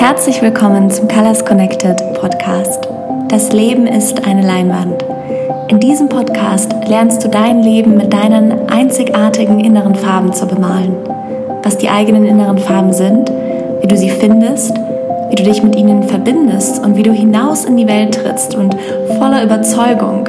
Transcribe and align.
Herzlich 0.00 0.40
willkommen 0.40 0.90
zum 0.90 1.08
Colors 1.08 1.44
Connected 1.44 1.98
Podcast. 2.14 2.88
Das 3.28 3.52
Leben 3.52 3.86
ist 3.86 4.26
eine 4.26 4.40
Leinwand. 4.40 5.04
In 5.68 5.78
diesem 5.78 6.08
Podcast 6.08 6.72
lernst 6.88 7.22
du 7.22 7.28
dein 7.28 7.62
Leben 7.62 7.98
mit 7.98 8.10
deinen 8.10 8.70
einzigartigen 8.70 9.60
inneren 9.60 9.94
Farben 9.94 10.32
zu 10.32 10.46
bemalen. 10.46 10.96
Was 11.62 11.76
die 11.76 11.90
eigenen 11.90 12.24
inneren 12.24 12.56
Farben 12.56 12.94
sind, 12.94 13.30
wie 13.82 13.88
du 13.88 13.94
sie 13.94 14.08
findest, 14.08 14.72
wie 15.28 15.34
du 15.34 15.42
dich 15.42 15.62
mit 15.62 15.76
ihnen 15.76 16.04
verbindest 16.04 16.82
und 16.82 16.96
wie 16.96 17.02
du 17.02 17.12
hinaus 17.12 17.66
in 17.66 17.76
die 17.76 17.86
Welt 17.86 18.14
trittst 18.14 18.54
und 18.54 18.74
voller 19.18 19.44
Überzeugung 19.44 20.26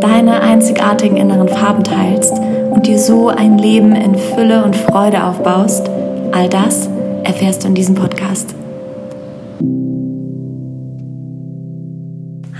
deine 0.00 0.40
einzigartigen 0.40 1.16
inneren 1.16 1.48
Farben 1.48 1.84
teilst 1.84 2.34
und 2.70 2.88
dir 2.88 2.98
so 2.98 3.28
ein 3.28 3.56
Leben 3.56 3.94
in 3.94 4.16
Fülle 4.16 4.64
und 4.64 4.74
Freude 4.74 5.22
aufbaust, 5.22 5.88
all 6.32 6.48
das 6.48 6.88
erfährst 7.22 7.62
du 7.62 7.68
in 7.68 7.76
diesem 7.76 7.94
Podcast. 7.94 8.56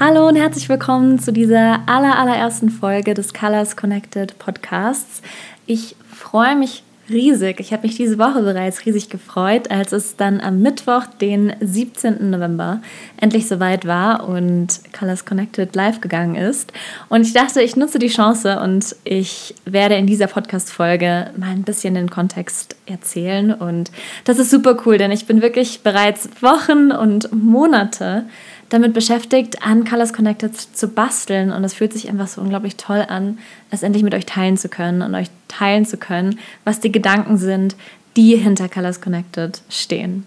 Hallo 0.05 0.27
und 0.27 0.34
herzlich 0.34 0.69
willkommen 0.69 1.20
zu 1.20 1.33
dieser 1.33 1.83
aller, 1.87 2.19
allerersten 2.19 2.70
Folge 2.70 3.15
des 3.15 3.33
Colors 3.33 3.77
Connected 3.77 4.37
Podcasts. 4.41 5.23
Ich 5.65 5.95
freue 6.12 6.56
mich 6.56 6.83
riesig. 7.09 7.61
Ich 7.61 7.73
habe 7.73 7.87
mich 7.87 7.95
diese 7.95 8.19
Woche 8.19 8.42
bereits 8.42 8.84
riesig 8.84 9.11
gefreut, 9.11 9.70
als 9.70 9.92
es 9.92 10.16
dann 10.16 10.41
am 10.41 10.61
Mittwoch, 10.61 11.05
den 11.20 11.52
17. 11.61 12.30
November, 12.30 12.80
endlich 13.20 13.47
soweit 13.47 13.87
war 13.87 14.28
und 14.28 14.80
Colors 14.98 15.25
Connected 15.25 15.77
live 15.77 16.01
gegangen 16.01 16.34
ist. 16.34 16.73
Und 17.09 17.25
ich 17.25 17.33
dachte, 17.33 17.62
ich 17.62 17.77
nutze 17.77 18.00
die 18.00 18.09
Chance 18.09 18.59
und 18.59 18.97
ich 19.05 19.55
werde 19.66 19.95
in 19.95 20.09
dieser 20.09 20.27
Podcast-Folge 20.27 21.30
mal 21.37 21.50
ein 21.50 21.62
bisschen 21.62 21.95
den 21.95 22.11
Kontext 22.11 22.75
erzählen. 22.87 23.55
Und 23.55 23.92
das 24.25 24.41
ist 24.41 24.50
super 24.50 24.77
cool, 24.84 24.98
denn 24.98 25.12
ich 25.12 25.27
bin 25.27 25.42
wirklich 25.42 25.83
bereits 25.83 26.28
Wochen 26.41 26.91
und 26.91 27.33
Monate 27.33 28.25
damit 28.73 28.95
beschäftigt, 28.95 29.62
an 29.62 29.84
Colors 29.84 30.12
Connected 30.12 30.56
zu 30.56 30.89
basteln. 30.89 31.53
Und 31.53 31.62
es 31.65 31.75
fühlt 31.75 31.92
sich 31.92 32.09
einfach 32.09 32.28
so 32.28 32.41
unglaublich 32.41 32.77
toll 32.77 33.05
an, 33.06 33.39
es 33.70 33.83
endlich 33.83 34.03
mit 34.03 34.15
euch 34.15 34.27
teilen 34.27 34.56
zu 34.56 34.69
können 34.69 35.03
und 35.03 35.15
euch 35.15 35.28
teilen 35.48 35.84
zu 35.84 35.98
können, 35.98 36.39
was 36.65 36.81
die 36.81 36.91
Gedanken 36.91 37.37
sind, 37.37 37.77
die 38.17 38.37
hinter 38.37 38.69
Colors 38.69 39.00
Connected 39.00 39.61
stehen. 39.69 40.27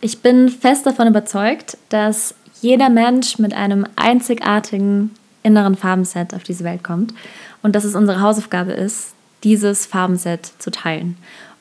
Ich 0.00 0.20
bin 0.20 0.48
fest 0.48 0.86
davon 0.86 1.06
überzeugt, 1.06 1.78
dass 1.88 2.34
jeder 2.60 2.88
Mensch 2.88 3.38
mit 3.38 3.54
einem 3.54 3.86
einzigartigen 3.96 5.10
inneren 5.42 5.76
Farbenset 5.76 6.34
auf 6.34 6.42
diese 6.42 6.64
Welt 6.64 6.82
kommt 6.82 7.14
und 7.62 7.76
dass 7.76 7.84
es 7.84 7.94
unsere 7.94 8.20
Hausaufgabe 8.20 8.72
ist, 8.72 9.14
dieses 9.44 9.86
Farbenset 9.86 10.52
zu 10.58 10.70
teilen. 10.70 11.16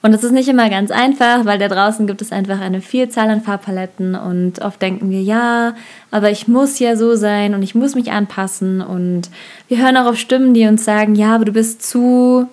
Und 0.06 0.12
das 0.12 0.26
ist 0.26 0.34
nicht 0.34 0.50
immer 0.50 0.70
ganz 0.70 0.92
einfach, 0.92 1.46
weil 1.46 1.58
da 1.58 1.70
draußen 1.70 2.06
gibt 2.08 2.22
es 2.22 2.34
einfach 2.34 2.60
eine 2.60 2.82
Vielzahl 2.82 3.30
an 3.30 3.42
Farbpaletten 3.42 4.16
und 4.16 4.62
oft 4.62 4.82
denken 4.82 5.10
wir, 5.10 5.22
ja, 5.22 5.76
aber 6.12 6.30
ich 6.30 6.50
muss 6.50 6.78
ja 6.80 6.98
so 6.98 7.16
sein 7.16 7.56
und 7.56 7.64
ich 7.64 7.74
muss 7.74 7.96
mich 7.96 8.12
anpassen 8.12 8.82
und 8.82 9.30
wir 9.70 9.78
hören 9.78 9.96
auch 9.96 10.08
auf 10.08 10.18
Stimmen, 10.18 10.54
die 10.54 10.68
uns 10.68 10.84
sagen, 10.84 11.16
ja, 11.16 11.34
aber 11.34 11.46
du 11.46 11.54
bist 11.54 11.84
zu, 11.84 12.50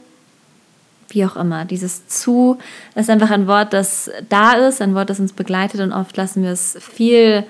wie 1.09 1.25
auch 1.25 1.35
immer. 1.35 1.65
Dieses 1.65 2.07
zu 2.07 2.57
ist 2.95 3.11
einfach 3.11 3.33
ein 3.33 3.49
Wort, 3.49 3.73
das 3.73 4.13
da 4.29 4.53
ist, 4.53 4.81
ein 4.81 4.95
Wort, 4.95 5.11
das 5.11 5.19
uns 5.19 5.33
begleitet 5.33 5.81
und 5.81 5.93
oft 5.93 6.17
lassen 6.17 6.45
wir 6.45 6.53
es 6.53 6.79
viel 6.81 7.43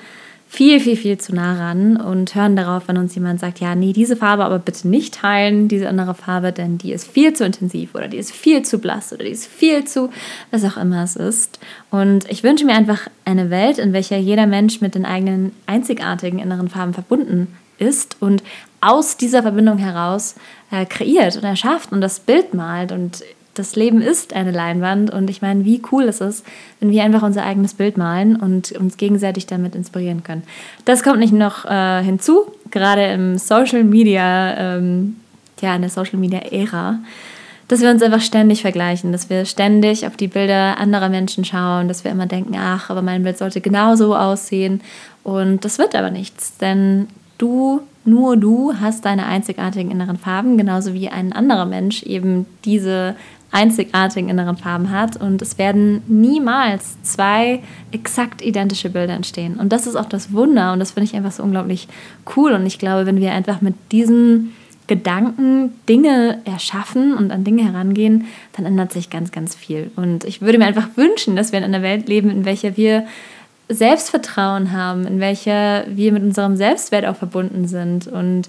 viel, 0.53 0.81
viel, 0.81 0.97
viel 0.97 1.17
zu 1.17 1.33
nah 1.33 1.55
ran 1.55 1.97
und 1.97 2.35
hören 2.35 2.57
darauf, 2.57 2.89
wenn 2.89 2.99
uns 2.99 3.15
jemand 3.15 3.39
sagt, 3.39 3.61
ja, 3.61 3.77
nee, 3.77 3.93
diese 3.93 4.17
Farbe 4.17 4.45
aber 4.45 4.59
bitte 4.59 4.89
nicht 4.89 5.15
teilen, 5.15 5.69
diese 5.69 5.89
andere 5.89 6.13
Farbe, 6.13 6.51
denn 6.51 6.77
die 6.77 6.93
ist 6.93 7.07
viel 7.07 7.33
zu 7.35 7.45
intensiv 7.45 7.95
oder 7.95 8.09
die 8.09 8.17
ist 8.17 8.33
viel 8.33 8.63
zu 8.63 8.81
blass 8.81 9.13
oder 9.13 9.23
die 9.23 9.31
ist 9.31 9.47
viel 9.47 9.85
zu, 9.85 10.11
was 10.51 10.65
auch 10.65 10.77
immer 10.77 11.05
es 11.05 11.15
ist. 11.15 11.61
Und 11.91 12.29
ich 12.29 12.43
wünsche 12.43 12.65
mir 12.67 12.75
einfach 12.75 13.07
eine 13.25 13.49
Welt, 13.49 13.79
in 13.79 13.93
welcher 13.93 14.17
jeder 14.19 14.49
Mensch 14.49 14.81
mit 14.81 14.97
den 14.97 15.07
eigenen 15.07 15.53
einzigartigen 15.67 16.41
inneren 16.41 16.69
Farben 16.69 16.95
verbunden 16.95 17.47
ist 17.79 18.17
und 18.19 18.43
aus 18.81 19.17
dieser 19.17 19.43
Verbindung 19.43 19.79
heraus 19.79 20.35
äh, 20.73 20.85
kreiert 20.85 21.37
und 21.37 21.45
erschafft 21.45 21.93
und 21.93 22.01
das 22.01 22.19
Bild 22.19 22.55
malt 22.55 22.91
und 22.91 23.23
das 23.55 23.77
Leben 23.77 24.01
ist 24.01 24.33
eine 24.35 24.53
Leinwand 24.53 25.11
und 25.11 25.29
ich 25.29 25.43
meine, 25.43 25.65
wie 25.65 25.83
cool 25.91 26.05
ist 26.05 26.21
es, 26.21 26.45
wenn 26.79 26.91
wir 26.91 27.03
einfach 27.03 27.23
unser 27.23 27.45
eigenes 27.45 27.75
Bild 27.75 27.97
malen 27.97 28.37
und 28.37 28.73
uns 28.73 28.97
gegenseitig 28.97 29.47
damit 29.47 29.75
inspirieren 29.75 30.23
können. 30.23 30.45
Das 30.85 31.03
kommt 31.03 31.19
nicht 31.19 31.33
noch 31.33 31.65
äh, 31.65 32.03
hinzu, 32.03 32.47
gerade 32.71 33.07
im 33.07 33.39
Social 33.39 33.85
Media, 33.85 34.77
ähm, 34.77 35.17
ja, 35.61 35.75
in 35.75 35.83
der 35.83 35.91
Social 35.91 36.19
Media 36.19 36.39
Ära, 36.39 37.01
dass 37.69 37.81
wir 37.81 37.91
uns 37.91 38.03
einfach 38.03 38.21
ständig 38.21 38.63
vergleichen, 38.63 39.13
dass 39.13 39.31
wir 39.31 39.45
ständig 39.45 40.07
auf 40.07 40.17
die 40.17 40.29
Bilder 40.29 40.79
anderer 40.79 41.09
Menschen 41.09 41.45
schauen, 41.45 41.89
dass 41.89 42.05
wir 42.05 42.11
immer 42.11 42.27
denken, 42.27 42.57
ach, 42.59 42.89
aber 42.89 43.03
mein 43.03 43.23
Bild 43.23 43.39
sollte 43.39 43.61
genauso 43.61 44.17
aussehen 44.17 44.81
und 45.23 45.65
das 45.65 45.79
wird 45.79 45.95
aber 45.95 46.11
nichts, 46.11 46.57
denn 46.59 47.09
du 47.39 47.81
nur 48.05 48.37
du 48.37 48.73
hast 48.81 49.05
deine 49.05 49.27
einzigartigen 49.27 49.91
inneren 49.91 50.17
Farben, 50.17 50.57
genauso 50.57 50.95
wie 50.95 51.09
ein 51.09 51.33
anderer 51.33 51.67
Mensch 51.67 52.03
eben 52.03 52.47
diese 52.65 53.15
einzigartigen 53.53 54.29
inneren 54.29 54.57
Farben 54.57 54.91
hat 54.91 55.17
und 55.17 55.43
es 55.43 55.59
werden 55.59 56.03
niemals 56.07 57.03
zwei 57.03 57.63
exakt 57.91 58.43
identische 58.43 58.91
Bilder 58.91 59.15
entstehen. 59.15 59.57
Und 59.57 59.73
das 59.73 59.87
ist 59.87 59.97
auch 59.97 60.07
das 60.07 60.33
Wunder 60.33 60.73
und 60.73 60.79
das 60.79 60.93
finde 60.93 61.11
ich 61.11 61.17
einfach 61.17 61.33
so 61.33 61.43
unglaublich 61.43 61.89
cool 62.37 62.53
und 62.53 62.65
ich 62.67 62.79
glaube, 62.79 63.07
wenn 63.07 63.21
wir 63.21 63.33
einfach 63.33 63.61
mit 63.61 63.75
diesen 63.91 64.53
Gedanken 64.87 65.73
Dinge 65.89 66.41
erschaffen 66.45 67.15
und 67.15 67.31
an 67.31 67.45
Dinge 67.45 67.65
herangehen, 67.65 68.27
dann 68.57 68.67
ändert 68.67 68.93
sich 68.93 69.09
ganz, 69.09 69.31
ganz 69.31 69.55
viel. 69.55 69.93
Und 69.95 70.25
ich 70.25 70.43
würde 70.43 70.59
mir 70.59 70.67
einfach 70.67 70.89
wünschen, 70.97 71.37
dass 71.37 71.53
wir 71.53 71.61
in 71.61 71.65
einer 71.65 71.83
Welt 71.83 72.09
leben, 72.09 72.29
in 72.29 72.45
welcher 72.45 72.77
wir 72.77 73.07
Selbstvertrauen 73.69 74.73
haben, 74.73 75.07
in 75.07 75.21
welcher 75.21 75.85
wir 75.87 76.13
mit 76.13 76.25
unserem 76.25 76.57
Selbstwert 76.57 77.07
auch 77.07 77.15
verbunden 77.15 77.69
sind 77.69 78.09
und 78.09 78.49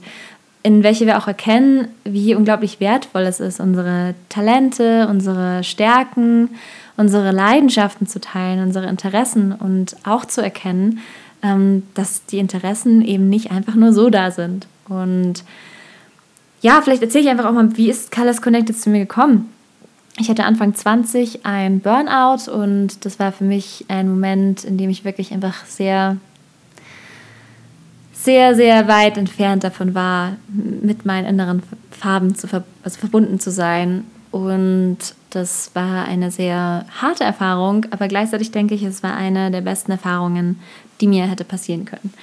in 0.64 0.84
welche 0.84 1.06
wir 1.06 1.18
auch 1.18 1.28
erkennen, 1.28 1.88
wie 2.04 2.36
unglaublich 2.36 2.80
wertvoll 2.80 3.24
es 3.24 3.40
ist, 3.40 3.60
unsere 3.60 4.14
Talente, 4.30 5.08
unsere 5.10 5.64
Stärken, 5.64 6.50
unsere 6.98 7.32
Leidenschaften 7.32 8.06
zu 8.06 8.20
teilen, 8.22 8.62
unsere 8.62 8.88
Interessen 8.88 9.54
und 9.54 9.96
auch 10.04 10.26
zu 10.26 10.42
erkennen, 10.42 11.00
ähm, 11.42 11.84
dass 11.96 12.26
die 12.26 12.38
Interessen 12.38 13.02
eben 13.02 13.30
nicht 13.30 13.52
einfach 13.52 13.76
nur 13.76 13.94
so 13.94 14.10
da 14.10 14.30
sind. 14.30 14.68
Und 14.88 15.44
ja, 16.62 16.82
vielleicht 16.82 17.02
erzähle 17.02 17.24
ich 17.24 17.30
einfach 17.30 17.46
auch 17.46 17.54
mal, 17.54 17.76
wie 17.78 17.90
ist 17.90 18.12
Colors 18.12 18.42
Connected 18.42 18.80
zu 18.80 18.90
mir 18.92 19.00
gekommen? 19.00 19.50
Ich 20.20 20.30
hatte 20.30 20.44
Anfang 20.44 20.76
20 20.76 21.46
ein 21.46 21.80
Burnout 21.80 22.52
und 22.52 23.06
das 23.06 23.18
war 23.18 23.32
für 23.32 23.46
mich 23.46 23.86
ein 23.88 24.10
Moment, 24.10 24.64
in 24.64 24.78
dem 24.78 24.90
ich 24.90 25.06
wirklich 25.06 25.32
einfach 25.32 25.66
sehr 25.66 26.18
sehr, 28.24 28.56
sehr 28.56 28.88
weit 28.88 29.18
entfernt 29.18 29.64
davon 29.64 29.96
war, 29.96 30.38
mit 30.48 31.06
meinen 31.06 31.26
inneren 31.26 31.64
Farben 31.92 32.36
zu 32.36 32.48
ver 32.48 32.64
also 32.84 33.00
verbunden 33.00 33.40
zu 33.40 33.52
sein. 33.52 34.06
Und 34.32 34.98
das 35.32 35.72
war 35.74 36.06
eine 36.06 36.32
sehr 36.32 36.86
harte 37.02 37.24
Erfahrung, 37.24 37.86
aber 37.92 38.08
gleichzeitig 38.08 38.52
denke 38.52 38.76
ich, 38.76 38.84
es 38.84 39.04
war 39.04 39.16
eine 39.16 39.52
der 39.52 39.62
besten 39.62 39.92
Erfahrungen, 39.92 40.60
die 41.00 41.08
mir 41.08 41.26
hätte 41.26 41.44
passieren 41.44 41.86
können. 41.86 42.14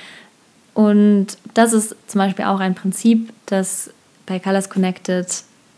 Und 0.74 1.36
das 1.54 1.72
ist 1.72 1.96
zum 2.06 2.20
Beispiel 2.20 2.44
auch 2.44 2.60
ein 2.60 2.74
Prinzip, 2.74 3.32
das 3.46 3.90
bei 4.26 4.38
Colors 4.38 4.70
Connected 4.70 5.26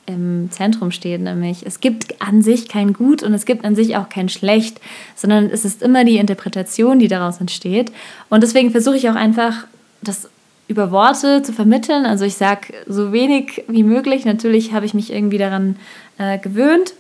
im 0.07 0.51
Zentrum 0.51 0.91
steht, 0.91 1.21
nämlich 1.21 1.65
es 1.65 1.81
gibt 1.81 2.21
an 2.21 2.43
sich 2.43 2.69
kein 2.69 2.93
Gut 2.93 3.23
und 3.23 3.33
es 3.33 3.45
gibt 3.45 3.65
an 3.65 3.77
sich 3.77 3.97
auch 3.97 4.09
kein 4.09 4.29
Schlecht, 4.29 4.81
sondern 5.15 5.47
es 5.47 5.65
ist 5.65 5.83
immer 5.83 6.05
die 6.05 6.19
Interpretation, 6.19 6.99
die 6.99 7.09
daraus 7.09 7.41
entsteht. 7.41 7.93
Und 8.29 8.43
deswegen 8.43 8.71
versuche 8.71 8.97
ich 8.97 9.09
auch 9.09 9.15
einfach 9.15 9.67
das 10.03 10.29
über 10.69 10.93
Worte 10.93 11.43
zu 11.43 11.53
vermitteln. 11.53 12.07
Also 12.07 12.25
ich 12.25 12.37
sage 12.37 12.73
so 12.87 13.13
wenig 13.13 13.65
wie 13.67 13.83
möglich. 13.83 14.25
Natürlich 14.25 14.73
habe 14.73 14.87
ich 14.87 14.95
mich 14.95 15.13
irgendwie 15.13 15.39
daran 15.39 15.77
äh, 16.19 16.39
gewöhnt, 16.39 16.95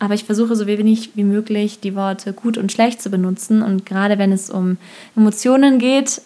aber 0.00 0.14
ich 0.14 0.24
versuche 0.24 0.56
so 0.56 0.66
wenig 0.66 1.10
wie 1.14 1.22
möglich 1.22 1.78
die 1.78 1.94
Worte 1.94 2.32
gut 2.32 2.58
und 2.58 2.72
schlecht 2.72 3.00
zu 3.00 3.10
benutzen. 3.10 3.62
Und 3.62 3.86
gerade 3.86 4.18
wenn 4.18 4.32
es 4.32 4.50
um 4.50 4.76
Emotionen 5.16 5.78
geht, 5.78 6.20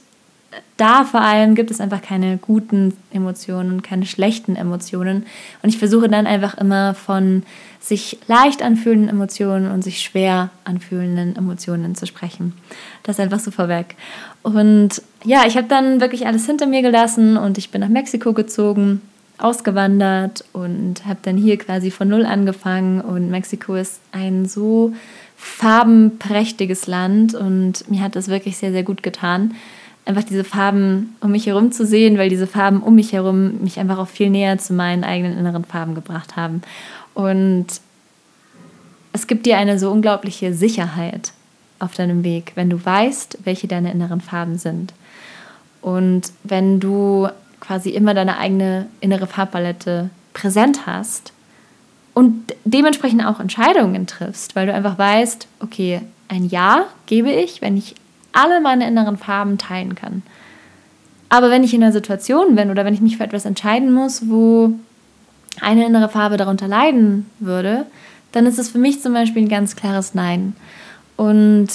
da 0.77 1.05
vor 1.05 1.21
allem 1.23 1.55
gibt 1.55 1.71
es 1.71 1.81
einfach 1.81 2.03
keine 2.03 2.37
guten 2.37 2.95
Emotionen, 3.11 3.83
keine 3.83 4.05
schlechten 4.05 4.57
Emotionen. 4.57 5.25
Und 5.63 5.71
ich 5.71 5.79
versuche 5.79 6.09
dann 6.09 6.27
einfach 6.27 6.57
immer 6.59 6.95
von 6.95 7.45
sich 7.81 8.19
leicht 8.27 8.63
anfühlenden 8.63 9.09
Emotionen 9.09 9.71
und 9.71 9.83
sich 9.83 10.01
schwer 10.01 10.51
anfühlenden 10.65 11.37
Emotionen 11.37 11.95
zu 11.95 12.07
sprechen. 12.07 12.53
Das 13.05 13.21
einfach 13.21 13.41
so 13.41 13.51
vorweg. 13.51 13.97
Und 14.43 15.03
ja, 15.25 15.45
ich 15.47 15.57
habe 15.57 15.69
dann 15.69 16.01
wirklich 16.01 16.27
alles 16.27 16.47
hinter 16.47 16.67
mir 16.67 16.83
gelassen 16.83 17.37
und 17.37 17.59
ich 17.59 17.71
bin 17.71 17.81
nach 17.81 17.89
Mexiko 17.89 18.33
gezogen, 18.33 19.01
ausgewandert 19.39 20.45
und 20.53 21.07
habe 21.07 21.19
dann 21.23 21.37
hier 21.37 21.59
quasi 21.59 21.91
von 21.91 22.09
Null 22.09 22.27
angefangen. 22.27 23.01
Und 23.01 23.31
Mexiko 23.31 23.77
ist 23.77 24.01
ein 24.13 24.47
so 24.47 24.93
farbenprächtiges 25.37 26.87
Land 26.87 27.35
und 27.35 27.89
mir 27.91 28.03
hat 28.03 28.17
das 28.17 28.29
wirklich 28.29 28.57
sehr, 28.57 28.73
sehr 28.73 28.83
gut 28.83 29.03
getan 29.03 29.55
einfach 30.07 30.25
diese 30.25 30.45
Farben 30.45 31.17
um 31.21 31.33
mich 31.33 31.47
herum 31.47 31.73
zu 31.73 31.85
sehen, 31.85 32.17
weil 32.17 32.31
diese 32.31 32.47
Farben 32.47 32.83
um 32.83 32.95
mich 32.95 33.13
herum 33.13 33.61
mich 33.63 33.79
einfach 33.79 33.99
auch 33.99 34.09
viel 34.09 34.31
näher 34.31 34.57
zu 34.59 34.73
meinen 34.73 35.05
eigenen 35.05 35.37
inneren 35.37 35.65
Farben 35.65 35.95
gebracht 35.95 36.37
haben. 36.37 36.63
Und 37.13 37.67
es 39.13 39.27
gibt 39.27 39.47
dir 39.47 39.59
eine 39.59 39.79
so 39.79 39.91
unglaubliche 39.91 40.55
Sicherheit, 40.55 41.33
auf 41.79 41.95
deinem 41.95 42.25
Weg, 42.25 42.53
wenn 42.55 42.71
du 42.71 42.83
weißt, 42.83 43.39
welche 43.45 43.69
deine 43.69 43.93
inneren 43.93 44.21
Farben 44.21 44.59
sind. 44.59 44.93
Und 45.83 46.33
wenn 46.43 46.81
du 46.81 47.29
quasi 47.61 47.91
immer 47.91 48.15
deine 48.15 48.39
eigene 48.39 48.87
innere 49.01 49.27
Farbpalette 49.27 50.11
präsent 50.33 50.87
hast 50.87 51.33
und 52.15 52.55
dementsprechend 52.65 53.25
auch 53.25 53.41
Entscheidungen 53.41 54.07
triffst, 54.07 54.57
weil 54.57 54.67
du 54.67 54.75
einfach 54.75 54.99
weißt, 54.99 55.47
okay, 55.61 56.01
ein 56.29 56.45
Ja 56.49 56.87
gebe 57.07 57.31
ich, 57.31 57.63
wenn 57.63 57.77
ich 57.77 57.95
alle 58.37 58.61
meine 58.61 58.87
inneren 58.87 59.17
Farben 59.17 59.59
teilen 59.59 59.95
kann. 59.95 60.23
Aber 61.29 61.51
wenn 61.51 61.65
ich 61.65 61.75
in 61.75 61.83
einer 61.83 61.93
Situation 61.93 62.55
bin 62.55 62.71
oder 62.71 62.85
wenn 62.85 62.95
ich 62.95 63.01
mich 63.01 63.17
für 63.17 63.25
etwas 63.25 63.45
entscheiden 63.45 63.93
muss, 63.93 64.29
wo 64.29 64.73
eine 65.61 65.87
innere 65.87 66.09
Farbe 66.09 66.37
darunter 66.37 66.69
leiden 66.69 67.27
würde, 67.41 67.87
dann 68.33 68.47
ist 68.47 68.59
es 68.59 68.69
für 68.69 68.79
mich 68.79 69.01
zum 69.01 69.13
Beispiel 69.13 69.43
ein 69.43 69.49
ganz 69.49 69.75
klares 69.75 70.15
Nein. 70.15 70.55
Und 71.17 71.69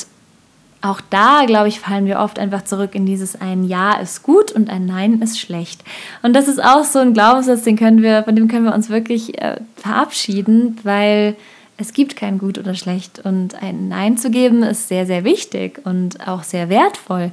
auch 0.81 1.01
da, 1.09 1.45
glaube 1.45 1.67
ich, 1.67 1.79
fallen 1.79 2.05
wir 2.05 2.19
oft 2.19 2.39
einfach 2.39 2.63
zurück 2.63 2.95
in 2.95 3.05
dieses 3.05 3.39
ein 3.39 3.63
Ja 3.63 3.93
ist 3.99 4.23
gut 4.23 4.51
und 4.51 4.69
ein 4.69 4.85
Nein 4.85 5.21
ist 5.21 5.39
schlecht. 5.39 5.83
Und 6.23 6.33
das 6.35 6.47
ist 6.47 6.63
auch 6.63 6.83
so 6.83 6.99
ein 6.99 7.13
Glaubenssatz, 7.13 7.63
den 7.63 7.77
können 7.77 8.01
wir, 8.01 8.23
von 8.23 8.35
dem 8.35 8.47
können 8.47 8.65
wir 8.65 8.73
uns 8.73 8.89
wirklich 8.89 9.39
äh, 9.41 9.57
verabschieden, 9.75 10.79
weil 10.83 11.35
es 11.81 11.93
gibt 11.93 12.15
kein 12.15 12.37
Gut 12.37 12.57
oder 12.57 12.75
Schlecht. 12.75 13.19
Und 13.19 13.61
ein 13.61 13.89
Nein 13.89 14.17
zu 14.17 14.29
geben 14.29 14.63
ist 14.63 14.87
sehr, 14.87 15.05
sehr 15.05 15.23
wichtig 15.23 15.81
und 15.83 16.27
auch 16.27 16.43
sehr 16.43 16.69
wertvoll. 16.69 17.31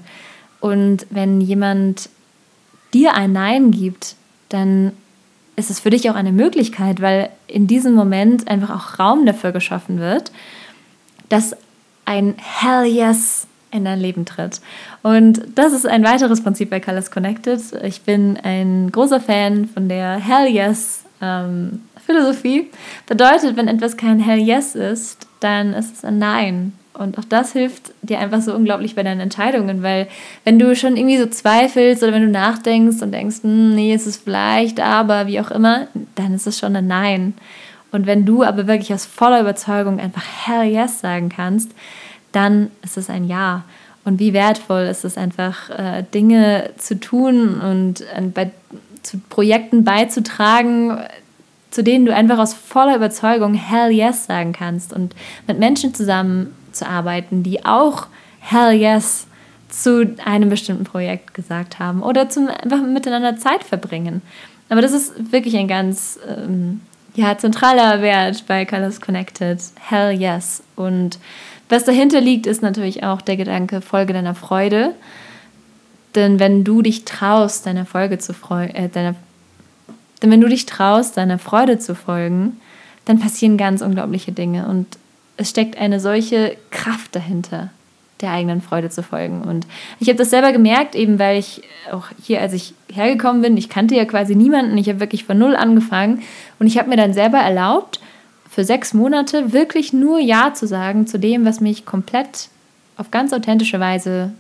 Und 0.61 1.06
wenn 1.11 1.41
jemand 1.41 2.09
dir 2.95 3.15
ein 3.15 3.33
Nein 3.33 3.71
gibt, 3.71 4.17
dann 4.49 4.93
ist 5.56 5.71
es 5.71 5.81
für 5.81 5.91
dich 5.91 6.09
auch 6.11 6.15
eine 6.15 6.33
Möglichkeit, 6.33 7.00
weil 7.03 7.31
in 7.47 7.67
diesem 7.67 7.95
Moment 7.95 8.49
einfach 8.49 8.71
auch 8.71 8.99
Raum 8.99 9.27
dafür 9.27 9.53
geschaffen 9.53 9.99
wird, 9.99 10.33
dass 11.29 11.55
ein 12.05 12.35
Hell 12.39 12.87
Yes 12.87 13.47
in 13.71 13.85
dein 13.85 14.01
Leben 14.01 14.25
tritt. 14.25 14.61
Und 15.03 15.43
das 15.55 15.75
ist 15.75 15.87
ein 15.87 16.05
weiteres 16.05 16.43
Prinzip 16.43 16.71
bei 16.71 16.81
Colors 16.81 17.11
Connected. 17.11 17.61
Ich 17.83 18.03
bin 18.03 18.39
ein 18.39 18.91
großer 18.91 19.21
Fan 19.21 19.69
von 19.69 19.89
der 19.89 20.17
Hell 20.17 20.49
Yes 20.49 21.05
ähm, 21.23 21.82
Philosophie. 22.05 22.70
Bedeutet, 23.06 23.56
wenn 23.56 23.69
etwas 23.69 23.97
kein 23.97 24.19
Hell 24.19 24.38
Yes 24.38 24.75
ist, 24.75 25.26
dann 25.41 25.75
ist 25.75 25.97
es 25.97 26.05
ein 26.05 26.19
Nein. 26.19 26.73
Und 26.94 27.17
auch 27.17 27.25
das 27.25 27.53
hilft 27.53 27.93
dir 28.03 28.19
einfach 28.19 28.41
so 28.41 28.55
unglaublich 28.55 28.97
bei 28.97 29.05
deinen 29.05 29.20
Entscheidungen, 29.20 29.85
weil 29.85 30.09
wenn 30.44 30.59
du 30.59 30.75
schon 30.75 30.97
irgendwie 30.97 31.19
so 31.19 31.26
zweifelst 31.26 32.03
oder 32.03 32.12
wenn 32.12 32.23
du 32.23 32.31
nachdenkst 32.31 33.00
und 33.03 33.12
denkst, 33.12 33.37
hm, 33.43 33.75
nee, 33.75 33.94
es 33.94 34.06
ist 34.06 34.25
vielleicht, 34.25 34.81
aber 34.81 35.29
wie 35.29 35.41
auch 35.41 35.53
immer, 35.53 35.87
dann 36.17 36.35
ist 36.35 36.49
es 36.49 36.59
schon 36.59 36.75
ein 36.75 36.88
Nein. 36.88 37.35
Und 37.93 38.06
wenn 38.06 38.25
du 38.25 38.43
aber 38.43 38.67
wirklich 38.67 38.93
aus 38.93 39.06
voller 39.06 39.41
Überzeugung 39.41 40.00
einfach 40.00 40.25
Hell 40.44 40.69
Yes 40.69 41.00
sagen 41.00 41.29
kannst, 41.29 41.70
dann 42.32 42.70
ist 42.82 42.99
es 42.99 43.09
ein 43.09 43.25
Ja. 43.25 43.65
Und 44.05 44.19
wie 44.19 44.32
wertvoll 44.32 44.85
ist 44.85 45.05
es 45.05 45.19
einfach, 45.19 45.70
äh, 45.70 46.03
Dinge 46.15 46.70
zu 46.79 46.99
tun 46.99 47.61
und 47.61 48.05
bei, 48.32 48.50
zu 49.03 49.19
Projekten 49.19 49.85
beizutragen, 49.85 50.99
zu 51.71 51.83
denen 51.83 52.06
du 52.06 52.15
einfach 52.15 52.39
aus 52.39 52.55
voller 52.55 52.97
Überzeugung 52.97 53.55
Hell 53.55 53.91
Yes 53.91 54.27
sagen 54.27 54.53
kannst 54.53 54.93
und 54.93 55.15
mit 55.47 55.59
Menschen 55.59 55.95
zusammenzuarbeiten, 55.95 57.43
die 57.43 57.65
auch 57.65 58.06
Hell 58.41 58.73
Yes 58.73 59.27
zu 59.69 60.17
einem 60.25 60.49
bestimmten 60.49 60.85
Projekt 60.85 61.35
gesagt 61.35 61.79
haben 61.79 62.03
oder 62.03 62.29
zum 62.31 62.49
einfach 62.49 62.81
miteinander 62.81 63.37
Zeit 63.37 63.65
verbringen. 63.65 64.23
Aber 64.71 64.81
das 64.81 64.93
ist 64.93 65.33
wirklich 65.33 65.56
ein 65.56 65.69
ganz 65.69 66.19
ähm, 66.27 66.81
ja, 67.15 67.37
zentraler 67.37 68.01
Wert 68.01 68.44
bei 68.47 68.65
Colors 68.65 69.01
Connected. 69.01 69.59
Hell 69.81 70.19
Yes. 70.19 70.62
Und 70.77 71.19
was 71.69 71.85
dahinter 71.85 72.21
liegt, 72.21 72.47
ist 72.47 72.62
natürlich 72.62 73.03
auch 73.03 73.21
der 73.21 73.37
Gedanke, 73.37 73.81
Folge 73.81 74.12
deiner 74.12 74.35
Freude. 74.35 74.94
Denn 76.14 76.40
wenn 76.40 76.64
du 76.64 76.82
dich 76.82 77.05
traust, 77.05 77.66
deiner 77.66 77.84
Folge 77.84 78.19
zu 78.19 78.32
äh, 78.50 78.88
deiner 78.88 79.14
denn 80.22 80.31
wenn 80.31 80.40
du 80.40 80.49
dich 80.49 80.66
traust, 80.66 81.16
deiner 81.16 81.38
Freude 81.38 81.78
zu 81.78 81.94
folgen, 81.94 82.60
dann 83.05 83.19
passieren 83.19 83.56
ganz 83.56 83.82
unglaubliche 83.82 84.32
Dinge 84.32 84.66
und 84.69 84.87
es 85.37 85.50
steckt 85.50 85.78
eine 85.78 86.00
solche 86.00 86.56
Kraft 86.70 87.14
dahinter, 87.14 87.70
der 88.20 88.32
eigenen 88.32 88.60
Freude 88.60 88.90
zu 88.90 89.05
folgen. 89.05 89.43
Und 89.43 89.66
ich 90.00 90.08
habe 90.08 90.19
das 90.19 90.31
selber 90.31 90.50
gemerkt, 90.50 90.96
eben 90.96 91.20
weil 91.20 91.38
ich 91.38 91.62
auch 91.93 92.06
hier, 92.20 92.40
als 92.40 92.52
ich 92.52 92.75
hergekommen 92.93 93.43
bin, 93.43 93.56
ich 93.56 93.69
kannte 93.69 93.94
ja 93.94 94.05
quasi 94.05 94.34
niemanden, 94.34 94.76
ich 94.76 94.88
habe 94.88 95.00
wirklich 95.00 95.25
von 95.25 95.38
null 95.38 95.55
angefangen 95.55 96.22
und 96.58 96.66
ich 96.66 96.78
habe 96.78 96.88
mir 96.88 96.96
dann 96.96 97.14
selber 97.14 97.38
erlaubt, 97.38 98.00
für 98.50 98.64
sechs 98.64 98.93
Monate 98.93 99.52
wirklich 99.52 99.93
nur 99.93 100.19
Ja 100.19 100.52
zu 100.52 100.66
sagen 100.66 101.06
zu 101.06 101.19
dem, 101.19 101.44
was 101.44 101.60
mich 101.60 101.87
komplett 101.87 102.49
auf 102.96 103.12
ganz 103.12 103.32
authentische 103.32 103.78
Weise 103.78 104.32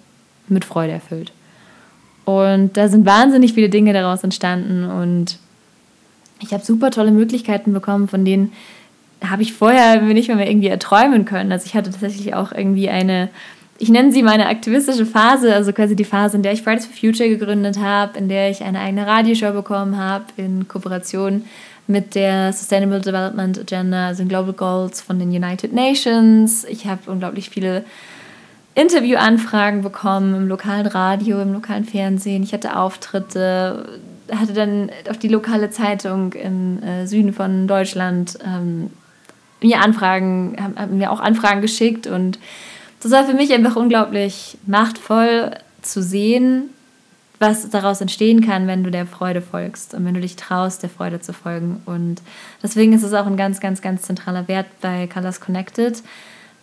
mit 0.48 0.64
Freude 0.64 0.94
erfüllt. 0.94 1.30
Und 2.28 2.76
da 2.76 2.88
sind 2.88 3.06
wahnsinnig 3.06 3.54
viele 3.54 3.70
Dinge 3.70 3.94
daraus 3.94 4.22
entstanden 4.22 4.84
und 4.84 5.38
ich 6.40 6.52
habe 6.52 6.62
super 6.62 6.90
tolle 6.90 7.10
Möglichkeiten 7.10 7.72
bekommen, 7.72 8.06
von 8.06 8.26
denen 8.26 8.52
habe 9.26 9.40
ich 9.40 9.54
vorher 9.54 10.02
nicht 10.02 10.28
mehr 10.28 10.46
irgendwie 10.46 10.68
erträumen 10.68 11.24
können. 11.24 11.50
Also 11.50 11.64
ich 11.64 11.74
hatte 11.74 11.90
tatsächlich 11.90 12.34
auch 12.34 12.52
irgendwie 12.52 12.90
eine, 12.90 13.30
ich 13.78 13.88
nenne 13.88 14.12
sie 14.12 14.22
meine 14.22 14.46
aktivistische 14.48 15.06
Phase, 15.06 15.54
also 15.54 15.72
quasi 15.72 15.96
die 15.96 16.04
Phase, 16.04 16.36
in 16.36 16.42
der 16.42 16.52
ich 16.52 16.60
Fridays 16.60 16.84
for 16.84 16.94
Future 16.94 17.30
gegründet 17.30 17.78
habe, 17.78 18.18
in 18.18 18.28
der 18.28 18.50
ich 18.50 18.62
eine 18.62 18.80
eigene 18.80 19.06
Radioshow 19.06 19.52
bekommen 19.52 19.96
habe 19.96 20.26
in 20.36 20.68
Kooperation 20.68 21.46
mit 21.86 22.14
der 22.14 22.52
Sustainable 22.52 23.00
Development 23.00 23.58
Agenda, 23.58 24.08
also 24.08 24.22
den 24.22 24.28
Global 24.28 24.52
Goals 24.52 25.00
von 25.00 25.18
den 25.18 25.30
United 25.30 25.72
Nations. 25.72 26.64
Ich 26.64 26.86
habe 26.86 27.10
unglaublich 27.10 27.48
viele 27.48 27.84
Interviewanfragen 28.78 29.82
bekommen 29.82 30.36
im 30.36 30.46
lokalen 30.46 30.86
Radio, 30.86 31.42
im 31.42 31.52
lokalen 31.52 31.84
Fernsehen. 31.84 32.44
Ich 32.44 32.52
hatte 32.52 32.76
Auftritte, 32.76 33.98
hatte 34.30 34.52
dann 34.52 34.90
auf 35.10 35.18
die 35.18 35.26
lokale 35.26 35.70
Zeitung 35.70 36.32
im 36.34 36.80
äh, 36.80 37.04
Süden 37.06 37.32
von 37.32 37.66
Deutschland 37.66 38.38
ähm, 38.44 38.90
mir 39.60 39.80
Anfragen, 39.80 40.56
haben, 40.62 40.78
haben 40.78 40.98
mir 40.98 41.10
auch 41.10 41.18
Anfragen 41.18 41.60
geschickt 41.60 42.06
und 42.06 42.38
das 43.00 43.10
war 43.10 43.24
für 43.24 43.34
mich 43.34 43.52
einfach 43.52 43.74
unglaublich 43.74 44.58
machtvoll 44.64 45.50
zu 45.82 46.00
sehen, 46.00 46.70
was 47.40 47.68
daraus 47.70 48.00
entstehen 48.00 48.46
kann, 48.46 48.68
wenn 48.68 48.84
du 48.84 48.92
der 48.92 49.06
Freude 49.06 49.42
folgst 49.42 49.92
und 49.92 50.04
wenn 50.04 50.14
du 50.14 50.20
dich 50.20 50.36
traust, 50.36 50.84
der 50.84 50.90
Freude 50.90 51.18
zu 51.18 51.32
folgen. 51.32 51.82
Und 51.84 52.22
deswegen 52.62 52.92
ist 52.92 53.02
es 53.02 53.12
auch 53.12 53.26
ein 53.26 53.36
ganz, 53.36 53.58
ganz, 53.58 53.82
ganz 53.82 54.02
zentraler 54.02 54.46
Wert 54.46 54.66
bei 54.80 55.08
Colors 55.12 55.40
Connected, 55.40 56.00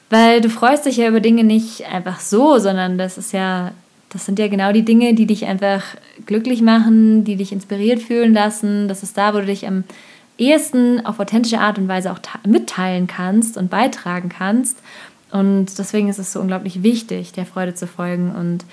weil 0.09 0.41
du 0.41 0.49
freust 0.49 0.85
dich 0.85 0.97
ja 0.97 1.07
über 1.07 1.19
Dinge 1.19 1.43
nicht 1.43 1.85
einfach 1.85 2.19
so, 2.19 2.57
sondern 2.59 2.97
das 2.97 3.17
ist 3.17 3.31
ja 3.31 3.71
das 4.15 4.25
sind 4.25 4.39
ja 4.39 4.47
genau 4.47 4.71
die 4.71 4.85
Dinge, 4.85 5.13
die 5.13 5.25
dich 5.25 5.45
einfach 5.45 5.83
glücklich 6.25 6.61
machen, 6.61 7.25
die 7.25 7.35
dich 7.35 7.51
inspiriert 7.51 8.01
fühlen 8.01 8.33
lassen. 8.33 8.87
Das 8.87 9.03
ist 9.03 9.17
da, 9.17 9.33
wo 9.33 9.39
du 9.39 9.45
dich 9.45 9.67
am 9.67 9.83
ehesten 10.37 11.05
auf 11.05 11.19
authentische 11.19 11.59
Art 11.59 11.77
und 11.77 11.89
Weise 11.89 12.13
auch 12.13 12.19
mitteilen 12.47 13.07
kannst 13.07 13.57
und 13.57 13.69
beitragen 13.69 14.29
kannst. 14.29 14.77
Und 15.31 15.77
deswegen 15.77 16.07
ist 16.07 16.19
es 16.19 16.31
so 16.31 16.39
unglaublich 16.39 16.81
wichtig, 16.81 17.33
der 17.33 17.45
Freude 17.45 17.75
zu 17.75 17.87
folgen. 17.87 18.33
Und 18.33 18.63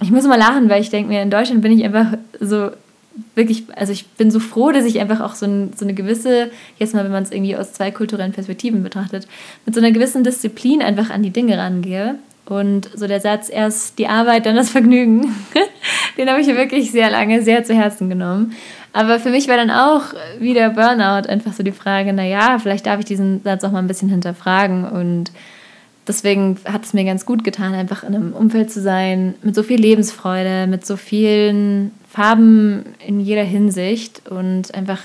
ich 0.00 0.10
muss 0.10 0.24
mal 0.24 0.38
lachen, 0.38 0.70
weil 0.70 0.80
ich 0.80 0.88
denke 0.88 1.10
mir, 1.10 1.20
in 1.20 1.30
Deutschland 1.30 1.60
bin 1.60 1.78
ich 1.78 1.84
einfach 1.84 2.16
so 2.40 2.70
wirklich, 3.34 3.64
also 3.76 3.92
ich 3.92 4.06
bin 4.06 4.30
so 4.30 4.40
froh, 4.40 4.70
dass 4.70 4.84
ich 4.84 5.00
einfach 5.00 5.20
auch 5.20 5.34
so, 5.34 5.46
ein, 5.46 5.72
so 5.76 5.84
eine 5.84 5.94
gewisse, 5.94 6.50
jetzt 6.78 6.94
mal, 6.94 7.04
wenn 7.04 7.12
man 7.12 7.22
es 7.22 7.30
irgendwie 7.30 7.56
aus 7.56 7.72
zwei 7.72 7.90
kulturellen 7.90 8.32
Perspektiven 8.32 8.82
betrachtet, 8.82 9.26
mit 9.66 9.74
so 9.74 9.80
einer 9.80 9.92
gewissen 9.92 10.24
Disziplin 10.24 10.82
einfach 10.82 11.10
an 11.10 11.22
die 11.22 11.30
Dinge 11.30 11.58
rangehe 11.58 12.16
und 12.46 12.90
so 12.94 13.06
der 13.06 13.20
Satz, 13.20 13.48
erst 13.50 13.98
die 13.98 14.08
Arbeit, 14.08 14.46
dann 14.46 14.56
das 14.56 14.70
Vergnügen, 14.70 15.34
den 16.16 16.28
habe 16.28 16.40
ich 16.40 16.46
wirklich 16.48 16.90
sehr 16.90 17.10
lange 17.10 17.42
sehr 17.42 17.64
zu 17.64 17.74
Herzen 17.74 18.08
genommen. 18.08 18.54
Aber 18.92 19.20
für 19.20 19.30
mich 19.30 19.46
war 19.48 19.56
dann 19.56 19.70
auch 19.70 20.02
wieder 20.40 20.70
Burnout 20.70 21.28
einfach 21.28 21.52
so 21.52 21.62
die 21.62 21.72
Frage, 21.72 22.12
naja, 22.12 22.58
vielleicht 22.58 22.86
darf 22.86 22.98
ich 22.98 23.04
diesen 23.04 23.42
Satz 23.44 23.62
auch 23.62 23.70
mal 23.70 23.78
ein 23.78 23.86
bisschen 23.86 24.08
hinterfragen. 24.08 24.84
Und 24.84 25.30
deswegen 26.08 26.58
hat 26.64 26.84
es 26.84 26.92
mir 26.92 27.04
ganz 27.04 27.24
gut 27.24 27.44
getan, 27.44 27.72
einfach 27.74 28.02
in 28.02 28.16
einem 28.16 28.32
Umfeld 28.32 28.72
zu 28.72 28.80
sein, 28.80 29.34
mit 29.42 29.54
so 29.54 29.62
viel 29.62 29.80
Lebensfreude, 29.80 30.66
mit 30.66 30.84
so 30.84 30.96
vielen 30.96 31.92
Farben 32.10 32.84
in 33.06 33.20
jeder 33.20 33.44
Hinsicht 33.44 34.28
und 34.28 34.74
einfach 34.74 35.00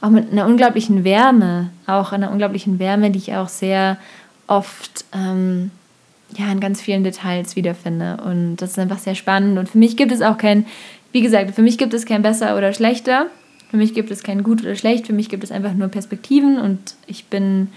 auch 0.00 0.10
mit 0.10 0.32
einer 0.32 0.46
unglaublichen 0.46 1.04
Wärme, 1.04 1.70
auch 1.86 2.12
einer 2.12 2.30
unglaublichen 2.30 2.78
Wärme, 2.78 3.10
die 3.10 3.18
ich 3.18 3.34
auch 3.34 3.48
sehr 3.48 3.98
oft 4.46 5.04
ähm, 5.12 5.70
ja, 6.36 6.50
in 6.50 6.60
ganz 6.60 6.80
vielen 6.80 7.04
Details 7.04 7.56
wiederfinde. 7.56 8.18
Und 8.24 8.56
das 8.56 8.70
ist 8.70 8.78
einfach 8.78 8.98
sehr 8.98 9.14
spannend. 9.14 9.58
Und 9.58 9.68
für 9.68 9.78
mich 9.78 9.96
gibt 9.96 10.12
es 10.12 10.22
auch 10.22 10.38
kein, 10.38 10.66
wie 11.12 11.20
gesagt, 11.20 11.54
für 11.54 11.62
mich 11.62 11.78
gibt 11.78 11.94
es 11.94 12.06
kein 12.06 12.22
besser 12.22 12.56
oder 12.56 12.72
schlechter. 12.72 13.26
Für 13.70 13.76
mich 13.76 13.92
gibt 13.92 14.10
es 14.10 14.22
kein 14.22 14.42
gut 14.42 14.62
oder 14.62 14.74
schlecht. 14.74 15.06
Für 15.06 15.12
mich 15.12 15.28
gibt 15.28 15.44
es 15.44 15.52
einfach 15.52 15.74
nur 15.74 15.88
Perspektiven. 15.88 16.58
Und 16.58 16.94
ich 17.06 17.26
bin 17.26 17.68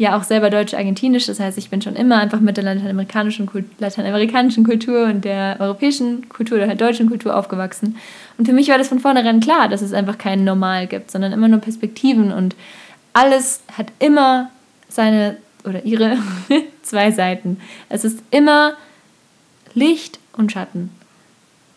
ja 0.00 0.16
auch 0.16 0.22
selber 0.22 0.48
deutsch-argentinisch. 0.48 1.26
Das 1.26 1.40
heißt, 1.40 1.58
ich 1.58 1.68
bin 1.68 1.82
schon 1.82 1.94
immer 1.94 2.16
einfach 2.16 2.40
mit 2.40 2.56
der 2.56 2.64
lateinamerikanischen, 2.64 3.46
lateinamerikanischen 3.78 4.64
Kultur 4.64 5.04
und 5.04 5.26
der 5.26 5.58
europäischen 5.60 6.26
Kultur 6.30 6.56
oder 6.56 6.68
der 6.68 6.76
deutschen 6.76 7.10
Kultur 7.10 7.36
aufgewachsen. 7.36 7.98
Und 8.38 8.46
für 8.46 8.54
mich 8.54 8.70
war 8.70 8.78
das 8.78 8.88
von 8.88 8.98
vornherein 8.98 9.40
klar, 9.40 9.68
dass 9.68 9.82
es 9.82 9.92
einfach 9.92 10.16
kein 10.16 10.42
Normal 10.42 10.86
gibt, 10.86 11.10
sondern 11.10 11.32
immer 11.32 11.48
nur 11.48 11.60
Perspektiven. 11.60 12.32
Und 12.32 12.56
alles 13.12 13.60
hat 13.76 13.88
immer 13.98 14.50
seine 14.88 15.36
oder 15.64 15.84
ihre 15.84 16.16
zwei 16.82 17.10
Seiten. 17.10 17.60
Es 17.90 18.02
ist 18.02 18.22
immer 18.30 18.72
Licht 19.74 20.18
und 20.32 20.50
Schatten. 20.50 20.90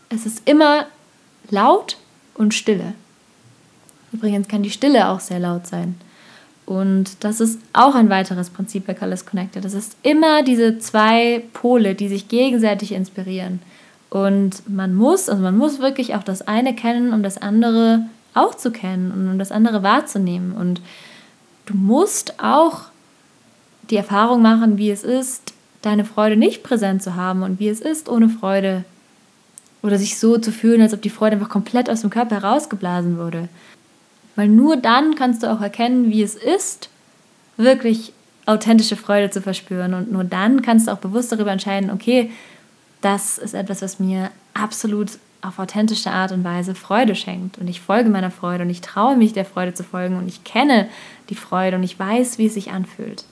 Es 0.07 0.25
ist 0.25 0.47
immer 0.47 0.85
laut 1.49 1.97
und 2.35 2.53
Stille. 2.53 2.93
Übrigens 4.13 4.47
kann 4.47 4.63
die 4.63 4.69
Stille 4.69 5.09
auch 5.09 5.19
sehr 5.19 5.39
laut 5.39 5.67
sein. 5.67 5.95
Und 6.65 7.23
das 7.23 7.41
ist 7.41 7.59
auch 7.73 7.95
ein 7.95 8.09
weiteres 8.09 8.49
Prinzip 8.49 8.87
bei 8.87 8.93
Colors 8.93 9.25
Connected. 9.25 9.65
Das 9.65 9.73
ist 9.73 9.97
immer 10.01 10.43
diese 10.43 10.79
zwei 10.79 11.43
Pole, 11.53 11.95
die 11.95 12.07
sich 12.07 12.29
gegenseitig 12.29 12.93
inspirieren. 12.93 13.59
Und 14.09 14.69
man 14.69 14.93
muss, 14.93 15.27
also 15.27 15.41
man 15.41 15.57
muss 15.57 15.79
wirklich 15.79 16.15
auch 16.15 16.23
das 16.23 16.41
eine 16.43 16.75
kennen, 16.75 17.13
um 17.13 17.23
das 17.23 17.37
andere 17.37 18.05
auch 18.33 18.55
zu 18.55 18.71
kennen 18.71 19.11
und 19.11 19.29
um 19.29 19.39
das 19.39 19.51
andere 19.51 19.83
wahrzunehmen. 19.83 20.53
Und 20.53 20.81
du 21.65 21.75
musst 21.75 22.39
auch 22.41 22.83
die 23.89 23.97
Erfahrung 23.97 24.41
machen, 24.41 24.77
wie 24.77 24.91
es 24.91 25.03
ist, 25.03 25.53
deine 25.81 26.05
Freude 26.05 26.37
nicht 26.37 26.63
präsent 26.63 27.03
zu 27.03 27.15
haben 27.15 27.43
und 27.43 27.59
wie 27.59 27.67
es 27.67 27.81
ist, 27.81 28.07
ohne 28.07 28.29
Freude 28.29 28.85
oder 29.81 29.97
sich 29.97 30.17
so 30.17 30.37
zu 30.37 30.51
fühlen, 30.51 30.81
als 30.81 30.93
ob 30.93 31.01
die 31.01 31.09
Freude 31.09 31.35
einfach 31.35 31.49
komplett 31.49 31.89
aus 31.89 32.01
dem 32.01 32.09
Körper 32.09 32.41
herausgeblasen 32.41 33.17
wurde. 33.17 33.49
Weil 34.35 34.47
nur 34.47 34.77
dann 34.77 35.15
kannst 35.15 35.43
du 35.43 35.51
auch 35.51 35.61
erkennen, 35.61 36.09
wie 36.09 36.23
es 36.23 36.35
ist, 36.35 36.89
wirklich 37.57 38.13
authentische 38.45 38.95
Freude 38.95 39.29
zu 39.29 39.41
verspüren. 39.41 39.93
Und 39.93 40.11
nur 40.11 40.23
dann 40.23 40.61
kannst 40.61 40.87
du 40.87 40.91
auch 40.91 40.97
bewusst 40.97 41.31
darüber 41.31 41.51
entscheiden, 41.51 41.91
okay, 41.91 42.31
das 43.01 43.37
ist 43.37 43.53
etwas, 43.53 43.81
was 43.81 43.99
mir 43.99 44.31
absolut 44.53 45.11
auf 45.41 45.59
authentische 45.59 46.09
Art 46.09 46.31
und 46.31 46.43
Weise 46.43 46.73
Freude 46.73 47.15
schenkt. 47.15 47.57
Und 47.57 47.67
ich 47.67 47.81
folge 47.81 48.09
meiner 48.09 48.31
Freude 48.31 48.63
und 48.63 48.69
ich 48.69 48.81
traue 48.81 49.17
mich 49.17 49.33
der 49.33 49.45
Freude 49.45 49.73
zu 49.73 49.83
folgen 49.83 50.15
und 50.15 50.27
ich 50.27 50.43
kenne 50.43 50.87
die 51.29 51.35
Freude 51.35 51.77
und 51.77 51.83
ich 51.83 51.99
weiß, 51.99 52.37
wie 52.37 52.45
es 52.45 52.53
sich 52.53 52.71
anfühlt. 52.71 53.25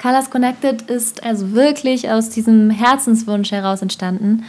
Colors 0.00 0.30
Connected 0.30 0.82
ist 0.82 1.22
also 1.22 1.52
wirklich 1.52 2.10
aus 2.10 2.30
diesem 2.30 2.70
Herzenswunsch 2.70 3.50
heraus 3.50 3.82
entstanden, 3.82 4.44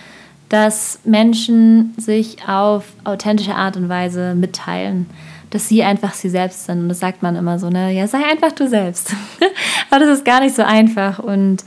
dass 0.48 1.00
Menschen 1.04 1.94
sich 1.98 2.48
auf 2.48 2.86
authentische 3.04 3.56
Art 3.56 3.78
und 3.78 3.88
Weise 3.88 4.34
mitteilen 4.34 5.08
dass 5.50 5.68
sie 5.68 5.84
einfach 5.84 6.14
sie 6.14 6.30
selbst 6.30 6.66
sind. 6.66 6.80
Und 6.82 6.90
das 6.90 7.00
sagt 7.00 7.24
man 7.24 7.36
immer 7.36 7.60
so, 7.60 7.70
ne? 7.70 7.92
Ja, 7.92 8.08
sei 8.08 8.24
einfach 8.24 8.52
du 8.52 8.68
selbst. 8.68 9.14
Aber 9.90 10.06
das 10.06 10.20
ist 10.20 10.26
gar 10.26 10.42
nicht 10.42 10.56
so 10.56 10.64
einfach. 10.64 11.20
Und 11.20 11.64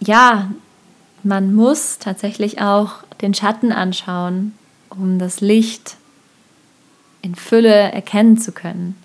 ja, 0.00 0.50
man 1.22 1.54
muss 1.54 1.98
tatsächlich 1.98 2.60
auch 2.60 3.04
den 3.20 3.34
Schatten 3.34 3.72
anschauen, 3.72 4.54
um 4.88 5.18
das 5.18 5.40
Licht 5.40 5.96
in 7.22 7.34
Fülle 7.34 7.74
erkennen 7.92 8.38
zu 8.38 8.52
können. 8.52 8.96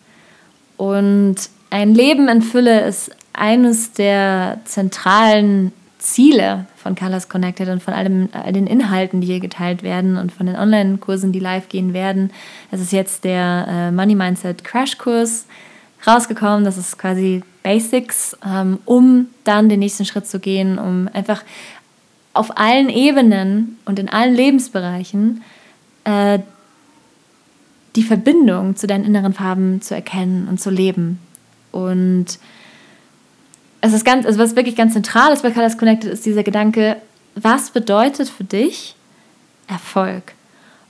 Und 0.77 1.35
ein 1.69 1.93
Leben 1.93 2.27
in 2.27 2.41
Fülle 2.41 2.85
ist 2.85 3.12
eines 3.33 3.91
der 3.91 4.59
zentralen 4.65 5.74
Ziele 6.05 6.67
von 6.75 6.95
Colors 6.95 7.29
Connected 7.29 7.67
und 7.67 7.81
von 7.81 7.93
allem, 7.93 8.29
all 8.31 8.53
den 8.53 8.67
Inhalten, 8.67 9.21
die 9.21 9.27
hier 9.27 9.39
geteilt 9.39 9.81
werden 9.81 10.17
und 10.17 10.31
von 10.31 10.45
den 10.45 10.55
Online-Kursen, 10.55 11.31
die 11.31 11.39
live 11.39 11.67
gehen 11.67 11.93
werden. 11.93 12.31
Es 12.71 12.79
ist 12.79 12.91
jetzt 12.91 13.24
der 13.24 13.65
äh, 13.67 13.91
Money 13.91 14.13
Mindset 14.13 14.63
Crash-Kurs 14.63 15.47
rausgekommen. 16.05 16.63
Das 16.63 16.77
ist 16.77 17.00
quasi 17.00 17.41
Basics, 17.63 18.38
ähm, 18.45 18.77
um 18.85 19.27
dann 19.43 19.67
den 19.67 19.79
nächsten 19.79 20.05
Schritt 20.05 20.27
zu 20.27 20.39
gehen, 20.39 20.77
um 20.77 21.09
einfach 21.12 21.43
auf 22.33 22.57
allen 22.57 22.89
Ebenen 22.89 23.79
und 23.85 23.97
in 23.97 24.07
allen 24.07 24.35
Lebensbereichen 24.35 25.41
äh, 26.03 26.39
die 27.95 28.03
Verbindung 28.03 28.75
zu 28.75 28.85
deinen 28.85 29.05
inneren 29.05 29.33
Farben 29.33 29.81
zu 29.81 29.95
erkennen 29.95 30.47
und 30.47 30.62
zu 30.62 30.69
leben. 30.69 31.19
Und 31.71 32.38
es 33.86 33.94
ist 33.94 34.06
ganz, 34.06 34.25
also 34.25 34.39
was 34.39 34.56
wirklich 34.56 34.75
ganz 34.75 34.94
zentral 34.94 35.32
ist 35.34 35.44
bei 35.44 35.51
Colors 35.51 35.77
Connected, 35.77 36.12
ist 36.12 36.25
dieser 36.25 36.44
Gedanke, 36.44 36.98
was 37.36 37.70
bedeutet 37.70 38.30
für 38.30 38.44
dich 38.44 38.96
Erfolg? 39.68 40.34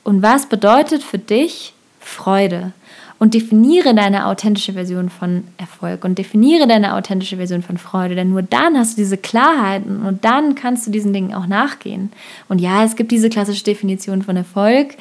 Und 0.03 0.21
was 0.21 0.45
bedeutet 0.45 1.03
für 1.03 1.17
dich 1.17 1.73
Freude? 1.99 2.71
Und 3.17 3.33
definiere 3.33 3.95
deine 3.95 4.27
authentische 4.27 4.73
Version 4.73 5.09
von 5.09 5.45
Erfolg 5.57 6.03
und 6.03 6.17
definiere 6.17 6.67
deine 6.67 6.95
authentische 6.95 7.37
Version 7.37 7.61
von 7.61 7.77
Freude, 7.77 8.13
denn 8.13 8.29
nur 8.29 8.41
dann 8.41 8.77
hast 8.77 8.97
du 8.97 9.01
diese 9.01 9.17
Klarheiten 9.17 10.05
und 10.05 10.25
dann 10.25 10.53
kannst 10.53 10.85
du 10.85 10.91
diesen 10.91 11.13
Dingen 11.13 11.33
auch 11.33 11.47
nachgehen. 11.47 12.11
Und 12.49 12.59
ja, 12.59 12.83
es 12.83 12.97
gibt 12.97 13.11
diese 13.11 13.29
klassische 13.29 13.63
Definition 13.63 14.21
von 14.21 14.35
Erfolg, 14.35 14.95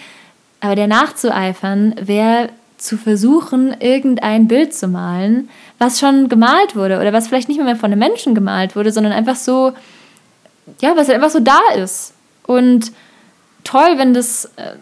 aber 0.61 0.77
der 0.77 0.87
nachzueifern 0.87 1.97
wäre 2.01 2.51
zu 2.85 2.99
versuchen, 2.99 3.75
irgendein 3.81 4.47
Bild 4.47 4.75
zu 4.75 4.88
malen, 4.88 5.49
was 5.79 5.99
schon 5.99 6.29
gemalt 6.29 6.76
wurde 6.76 7.00
oder 7.00 7.14
was 7.14 7.29
vielleicht 7.29 7.49
nicht 7.49 7.59
mehr 7.59 7.76
von 7.76 7.91
einem 7.91 7.99
Menschen 7.99 8.35
gemalt 8.35 8.76
wurde, 8.76 8.93
sondern 8.93 9.14
einfach 9.14 9.37
so, 9.37 9.73
ja, 10.83 10.95
was 10.95 11.09
einfach 11.09 11.31
so 11.31 11.41
da 11.41 11.61
ist. 11.76 12.12
Und 12.47 12.93
toll, 13.64 13.97
wenn 13.97 14.12
das, 14.12 14.45
äh, 14.57 14.75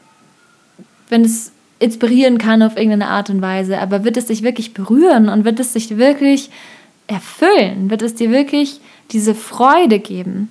wenn 1.11 1.25
es 1.25 1.53
inspirieren 1.79 2.39
kann 2.39 2.65
auf 2.65 2.77
irgendeine 2.77 3.07
Art 3.07 3.31
und 3.31 3.41
Weise, 3.41 3.79
aber 3.79 4.03
wird 4.03 4.17
es 4.17 4.27
dich 4.27 4.43
wirklich 4.43 4.75
berühren 4.75 5.29
und 5.29 5.45
wird 5.45 5.61
es 5.61 5.73
dich 5.73 5.97
wirklich 5.97 6.51
erfüllen? 7.07 7.89
Wird 7.89 8.03
es 8.03 8.17
dir 8.17 8.33
wirklich 8.33 8.81
diese 9.13 9.37
Freude 9.37 10.01
geben? 10.01 10.51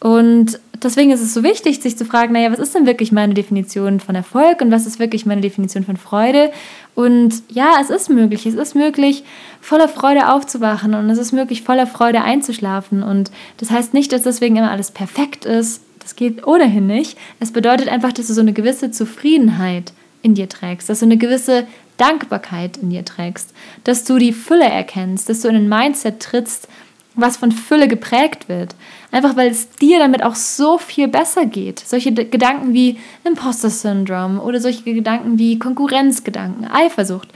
Und 0.00 0.58
deswegen 0.82 1.10
ist 1.10 1.20
es 1.20 1.34
so 1.34 1.42
wichtig, 1.42 1.80
sich 1.80 1.96
zu 1.96 2.04
fragen, 2.04 2.32
naja, 2.32 2.50
was 2.52 2.58
ist 2.58 2.74
denn 2.74 2.86
wirklich 2.86 3.12
meine 3.12 3.34
Definition 3.34 4.00
von 4.00 4.14
Erfolg 4.14 4.60
und 4.60 4.70
was 4.70 4.86
ist 4.86 4.98
wirklich 4.98 5.26
meine 5.26 5.40
Definition 5.40 5.84
von 5.84 5.96
Freude? 5.96 6.50
Und 6.94 7.42
ja, 7.48 7.74
es 7.80 7.90
ist 7.90 8.10
möglich, 8.10 8.46
es 8.46 8.54
ist 8.54 8.74
möglich, 8.74 9.24
voller 9.60 9.88
Freude 9.88 10.32
aufzuwachen 10.32 10.94
und 10.94 11.08
es 11.10 11.18
ist 11.18 11.32
möglich, 11.32 11.62
voller 11.62 11.86
Freude 11.86 12.22
einzuschlafen. 12.22 13.02
Und 13.02 13.30
das 13.58 13.70
heißt 13.70 13.94
nicht, 13.94 14.12
dass 14.12 14.22
deswegen 14.22 14.56
immer 14.56 14.70
alles 14.70 14.90
perfekt 14.90 15.44
ist. 15.44 15.82
Das 16.00 16.16
geht 16.16 16.46
ohnehin 16.46 16.86
nicht. 16.86 17.16
Es 17.38 17.52
bedeutet 17.52 17.88
einfach, 17.88 18.12
dass 18.12 18.26
du 18.26 18.34
so 18.34 18.40
eine 18.40 18.52
gewisse 18.52 18.90
Zufriedenheit 18.90 19.92
in 20.22 20.34
dir 20.34 20.48
trägst, 20.48 20.88
dass 20.88 21.00
du 21.00 21.06
eine 21.06 21.16
gewisse 21.16 21.66
Dankbarkeit 21.96 22.78
in 22.78 22.90
dir 22.90 23.04
trägst, 23.04 23.52
dass 23.84 24.04
du 24.04 24.18
die 24.18 24.32
Fülle 24.32 24.64
erkennst, 24.64 25.28
dass 25.28 25.42
du 25.42 25.48
in 25.48 25.56
ein 25.56 25.68
Mindset 25.68 26.20
trittst, 26.20 26.68
was 27.14 27.36
von 27.36 27.52
Fülle 27.52 27.88
geprägt 27.88 28.48
wird. 28.48 28.74
Einfach 29.10 29.36
weil 29.36 29.50
es 29.50 29.70
dir 29.70 29.98
damit 29.98 30.22
auch 30.22 30.34
so 30.34 30.78
viel 30.78 31.08
besser 31.08 31.46
geht. 31.46 31.80
Solche 31.80 32.12
Gedanken 32.12 32.72
wie 32.72 32.98
Imposter 33.24 33.70
Syndrome 33.70 34.40
oder 34.40 34.60
solche 34.60 34.82
Gedanken 34.82 35.38
wie 35.38 35.58
Konkurrenzgedanken, 35.58 36.66
Eifersucht. 36.70 37.28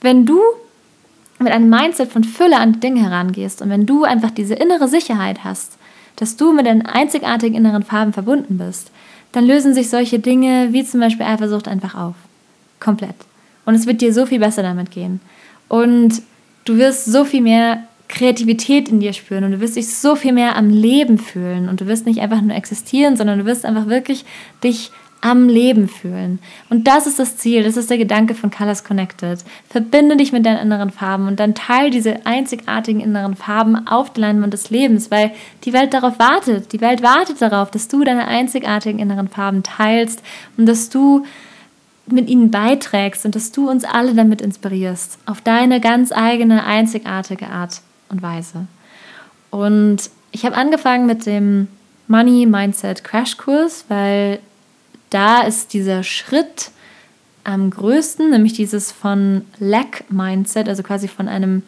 Wenn 0.00 0.24
du 0.24 0.40
mit 1.38 1.52
einem 1.52 1.68
Mindset 1.68 2.10
von 2.10 2.24
Fülle 2.24 2.58
an 2.58 2.80
Dinge 2.80 3.02
herangehst 3.02 3.62
und 3.62 3.70
wenn 3.70 3.86
du 3.86 4.04
einfach 4.04 4.30
diese 4.30 4.54
innere 4.54 4.88
Sicherheit 4.88 5.44
hast, 5.44 5.78
dass 6.16 6.36
du 6.36 6.52
mit 6.52 6.66
den 6.66 6.84
einzigartigen 6.84 7.56
inneren 7.56 7.84
Farben 7.84 8.12
verbunden 8.12 8.58
bist, 8.58 8.90
dann 9.32 9.44
lösen 9.44 9.74
sich 9.74 9.90
solche 9.90 10.18
Dinge 10.18 10.72
wie 10.72 10.84
zum 10.84 11.00
Beispiel 11.00 11.26
Eifersucht 11.26 11.68
einfach 11.68 11.94
auf. 11.94 12.14
Komplett. 12.80 13.14
Und 13.66 13.74
es 13.74 13.86
wird 13.86 14.00
dir 14.00 14.12
so 14.12 14.26
viel 14.26 14.40
besser 14.40 14.62
damit 14.62 14.90
gehen. 14.90 15.20
Und 15.68 16.22
du 16.64 16.76
wirst 16.76 17.04
so 17.04 17.24
viel 17.24 17.42
mehr 17.42 17.87
Kreativität 18.08 18.88
in 18.88 19.00
dir 19.00 19.12
spüren 19.12 19.44
und 19.44 19.52
du 19.52 19.60
wirst 19.60 19.76
dich 19.76 19.94
so 19.94 20.16
viel 20.16 20.32
mehr 20.32 20.56
am 20.56 20.70
Leben 20.70 21.18
fühlen 21.18 21.68
und 21.68 21.80
du 21.80 21.86
wirst 21.86 22.06
nicht 22.06 22.20
einfach 22.20 22.40
nur 22.40 22.56
existieren, 22.56 23.16
sondern 23.16 23.38
du 23.38 23.44
wirst 23.44 23.64
einfach 23.64 23.86
wirklich 23.86 24.24
dich 24.64 24.90
am 25.20 25.48
Leben 25.48 25.88
fühlen. 25.88 26.38
Und 26.70 26.86
das 26.86 27.06
ist 27.06 27.18
das 27.18 27.36
Ziel, 27.36 27.64
das 27.64 27.76
ist 27.76 27.90
der 27.90 27.98
Gedanke 27.98 28.34
von 28.34 28.50
Colors 28.50 28.84
Connected. 28.84 29.40
Verbinde 29.68 30.16
dich 30.16 30.32
mit 30.32 30.46
deinen 30.46 30.58
inneren 30.58 30.90
Farben 30.90 31.26
und 31.26 31.40
dann 31.40 31.54
teile 31.54 31.90
diese 31.90 32.24
einzigartigen 32.24 33.00
inneren 33.00 33.34
Farben 33.34 33.86
auf 33.88 34.12
der 34.12 34.22
Leinwand 34.22 34.52
des 34.52 34.70
Lebens, 34.70 35.10
weil 35.10 35.32
die 35.64 35.72
Welt 35.72 35.92
darauf 35.92 36.18
wartet. 36.18 36.72
Die 36.72 36.80
Welt 36.80 37.02
wartet 37.02 37.42
darauf, 37.42 37.70
dass 37.70 37.88
du 37.88 38.04
deine 38.04 38.28
einzigartigen 38.28 39.00
inneren 39.00 39.28
Farben 39.28 39.62
teilst 39.62 40.22
und 40.56 40.66
dass 40.66 40.88
du 40.88 41.24
mit 42.06 42.30
ihnen 42.30 42.50
beiträgst 42.50 43.26
und 43.26 43.34
dass 43.34 43.52
du 43.52 43.68
uns 43.68 43.84
alle 43.84 44.14
damit 44.14 44.40
inspirierst, 44.40 45.18
auf 45.26 45.40
deine 45.40 45.80
ganz 45.80 46.12
eigene, 46.12 46.64
einzigartige 46.64 47.48
Art 47.48 47.82
und 48.08 48.22
Weise. 48.22 48.66
Und 49.50 50.10
ich 50.30 50.44
habe 50.44 50.56
angefangen 50.56 51.06
mit 51.06 51.26
dem 51.26 51.68
Money 52.06 52.46
Mindset 52.46 53.04
Crash 53.04 53.36
Kurs, 53.36 53.84
weil 53.88 54.40
da 55.10 55.42
ist 55.42 55.72
dieser 55.72 56.02
Schritt 56.02 56.70
am 57.44 57.70
größten, 57.70 58.30
nämlich 58.30 58.52
dieses 58.52 58.92
von 58.92 59.42
Lack 59.58 60.04
Mindset, 60.10 60.68
also 60.68 60.82
quasi 60.82 61.08
von 61.08 61.28
einem, 61.28 61.62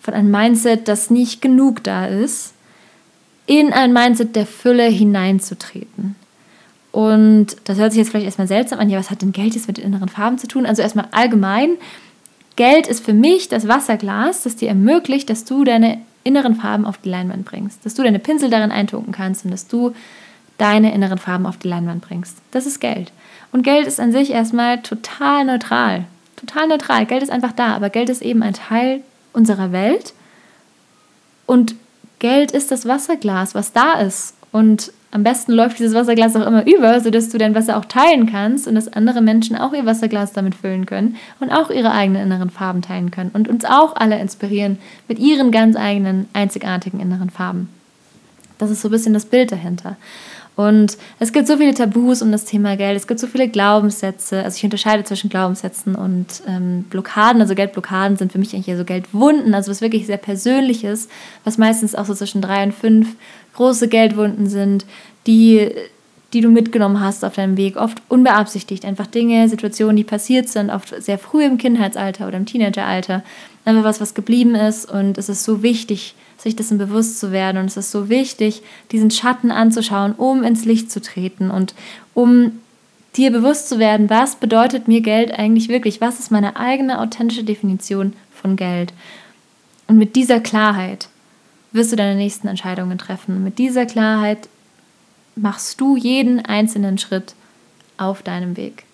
von 0.00 0.14
einem 0.14 0.30
Mindset, 0.30 0.86
das 0.86 1.10
nicht 1.10 1.42
genug 1.42 1.82
da 1.82 2.06
ist, 2.06 2.54
in 3.46 3.72
ein 3.72 3.92
Mindset 3.92 4.36
der 4.36 4.46
Fülle 4.46 4.84
hineinzutreten. 4.84 6.14
Und 6.92 7.56
das 7.64 7.78
hört 7.78 7.92
sich 7.92 7.98
jetzt 7.98 8.10
vielleicht 8.10 8.26
erstmal 8.26 8.46
seltsam 8.46 8.78
an, 8.78 8.90
ja, 8.90 8.98
was 8.98 9.10
hat 9.10 9.22
denn 9.22 9.32
Geld 9.32 9.54
jetzt 9.54 9.68
mit 9.68 9.78
den 9.78 9.84
inneren 9.84 10.08
Farben 10.08 10.38
zu 10.38 10.46
tun? 10.46 10.66
Also 10.66 10.82
erstmal 10.82 11.08
allgemein, 11.10 11.70
Geld 12.58 12.88
ist 12.88 13.04
für 13.04 13.12
mich 13.12 13.48
das 13.48 13.68
Wasserglas, 13.68 14.42
das 14.42 14.56
dir 14.56 14.68
ermöglicht, 14.68 15.30
dass 15.30 15.44
du 15.44 15.62
deine 15.62 16.00
inneren 16.24 16.56
Farben 16.56 16.86
auf 16.86 16.98
die 16.98 17.08
Leinwand 17.08 17.44
bringst, 17.44 17.86
dass 17.86 17.94
du 17.94 18.02
deine 18.02 18.18
Pinsel 18.18 18.50
darin 18.50 18.72
eintunken 18.72 19.12
kannst 19.12 19.44
und 19.44 19.52
dass 19.52 19.68
du 19.68 19.94
deine 20.56 20.92
inneren 20.92 21.18
Farben 21.18 21.46
auf 21.46 21.56
die 21.56 21.68
Leinwand 21.68 22.00
bringst. 22.02 22.38
Das 22.50 22.66
ist 22.66 22.80
Geld. 22.80 23.12
Und 23.52 23.62
Geld 23.62 23.86
ist 23.86 24.00
an 24.00 24.10
sich 24.10 24.32
erstmal 24.32 24.82
total 24.82 25.44
neutral. 25.44 26.06
Total 26.34 26.66
neutral. 26.66 27.06
Geld 27.06 27.22
ist 27.22 27.30
einfach 27.30 27.52
da, 27.52 27.76
aber 27.76 27.90
Geld 27.90 28.08
ist 28.08 28.22
eben 28.22 28.42
ein 28.42 28.54
Teil 28.54 29.02
unserer 29.32 29.70
Welt 29.70 30.12
und 31.46 31.76
Geld 32.18 32.50
ist 32.50 32.72
das 32.72 32.86
Wasserglas, 32.86 33.54
was 33.54 33.72
da 33.72 34.00
ist. 34.00 34.34
Und 34.50 34.92
am 35.10 35.22
besten 35.22 35.52
läuft 35.52 35.78
dieses 35.78 35.94
Wasserglas 35.94 36.36
auch 36.36 36.46
immer 36.46 36.66
über, 36.66 37.00
sodass 37.00 37.30
du 37.30 37.38
dein 37.38 37.54
Wasser 37.54 37.78
auch 37.78 37.86
teilen 37.86 38.26
kannst 38.30 38.68
und 38.68 38.74
dass 38.74 38.92
andere 38.92 39.22
Menschen 39.22 39.56
auch 39.56 39.72
ihr 39.72 39.86
Wasserglas 39.86 40.32
damit 40.32 40.54
füllen 40.54 40.84
können 40.84 41.16
und 41.40 41.50
auch 41.50 41.70
ihre 41.70 41.92
eigenen 41.92 42.22
inneren 42.22 42.50
Farben 42.50 42.82
teilen 42.82 43.10
können 43.10 43.30
und 43.32 43.48
uns 43.48 43.64
auch 43.64 43.96
alle 43.96 44.18
inspirieren 44.18 44.78
mit 45.08 45.18
ihren 45.18 45.50
ganz 45.50 45.76
eigenen, 45.76 46.28
einzigartigen 46.34 47.00
inneren 47.00 47.30
Farben. 47.30 47.70
Das 48.58 48.70
ist 48.70 48.82
so 48.82 48.88
ein 48.88 48.90
bisschen 48.90 49.14
das 49.14 49.24
Bild 49.24 49.50
dahinter. 49.50 49.96
Und 50.58 50.98
es 51.20 51.32
gibt 51.32 51.46
so 51.46 51.56
viele 51.56 51.72
Tabus 51.72 52.20
um 52.20 52.32
das 52.32 52.44
Thema 52.44 52.76
Geld, 52.76 52.96
es 52.96 53.06
gibt 53.06 53.20
so 53.20 53.28
viele 53.28 53.46
Glaubenssätze. 53.46 54.42
Also 54.42 54.56
ich 54.56 54.64
unterscheide 54.64 55.04
zwischen 55.04 55.30
Glaubenssätzen 55.30 55.94
und 55.94 56.42
ähm, 56.48 56.82
Blockaden. 56.90 57.40
Also 57.40 57.54
Geldblockaden 57.54 58.16
sind 58.16 58.32
für 58.32 58.40
mich 58.40 58.52
eigentlich 58.52 58.66
eher 58.66 58.76
so 58.76 58.84
Geldwunden, 58.84 59.54
also 59.54 59.70
was 59.70 59.82
wirklich 59.82 60.06
sehr 60.06 60.16
Persönliches, 60.16 61.08
was 61.44 61.58
meistens 61.58 61.94
auch 61.94 62.06
so 62.06 62.12
zwischen 62.12 62.42
drei 62.42 62.64
und 62.64 62.74
fünf 62.74 63.14
große 63.54 63.86
Geldwunden 63.86 64.48
sind, 64.48 64.84
die, 65.28 65.70
die 66.32 66.40
du 66.40 66.48
mitgenommen 66.48 66.98
hast 66.98 67.24
auf 67.24 67.36
deinem 67.36 67.56
Weg, 67.56 67.76
oft 67.76 68.02
unbeabsichtigt. 68.08 68.84
Einfach 68.84 69.06
Dinge, 69.06 69.48
Situationen, 69.48 69.94
die 69.94 70.02
passiert 70.02 70.48
sind, 70.48 70.70
oft 70.70 70.92
sehr 71.00 71.18
früh 71.18 71.44
im 71.44 71.58
Kindheitsalter 71.58 72.26
oder 72.26 72.36
im 72.36 72.46
Teenageralter. 72.46 73.22
Einfach 73.64 73.84
was, 73.84 74.00
was 74.00 74.12
geblieben 74.12 74.56
ist 74.56 74.90
und 74.90 75.18
es 75.18 75.28
ist 75.28 75.44
so 75.44 75.62
wichtig, 75.62 76.16
sich 76.38 76.56
dessen 76.56 76.78
bewusst 76.78 77.18
zu 77.18 77.32
werden. 77.32 77.58
Und 77.58 77.66
es 77.66 77.76
ist 77.76 77.90
so 77.90 78.08
wichtig, 78.08 78.62
diesen 78.92 79.10
Schatten 79.10 79.50
anzuschauen, 79.50 80.12
um 80.12 80.44
ins 80.44 80.64
Licht 80.64 80.90
zu 80.90 81.02
treten 81.02 81.50
und 81.50 81.74
um 82.14 82.52
dir 83.16 83.30
bewusst 83.30 83.68
zu 83.68 83.78
werden, 83.78 84.08
was 84.08 84.36
bedeutet 84.36 84.86
mir 84.86 85.00
Geld 85.00 85.32
eigentlich 85.32 85.68
wirklich? 85.68 86.00
Was 86.00 86.20
ist 86.20 86.30
meine 86.30 86.56
eigene 86.56 87.00
authentische 87.00 87.44
Definition 87.44 88.12
von 88.30 88.56
Geld? 88.56 88.92
Und 89.88 89.98
mit 89.98 90.14
dieser 90.14 90.40
Klarheit 90.40 91.08
wirst 91.72 91.92
du 91.92 91.96
deine 91.96 92.14
nächsten 92.14 92.48
Entscheidungen 92.48 92.98
treffen. 92.98 93.42
Mit 93.42 93.58
dieser 93.58 93.86
Klarheit 93.86 94.48
machst 95.34 95.80
du 95.80 95.96
jeden 95.96 96.44
einzelnen 96.44 96.98
Schritt 96.98 97.34
auf 97.96 98.22
deinem 98.22 98.56
Weg. 98.56 98.84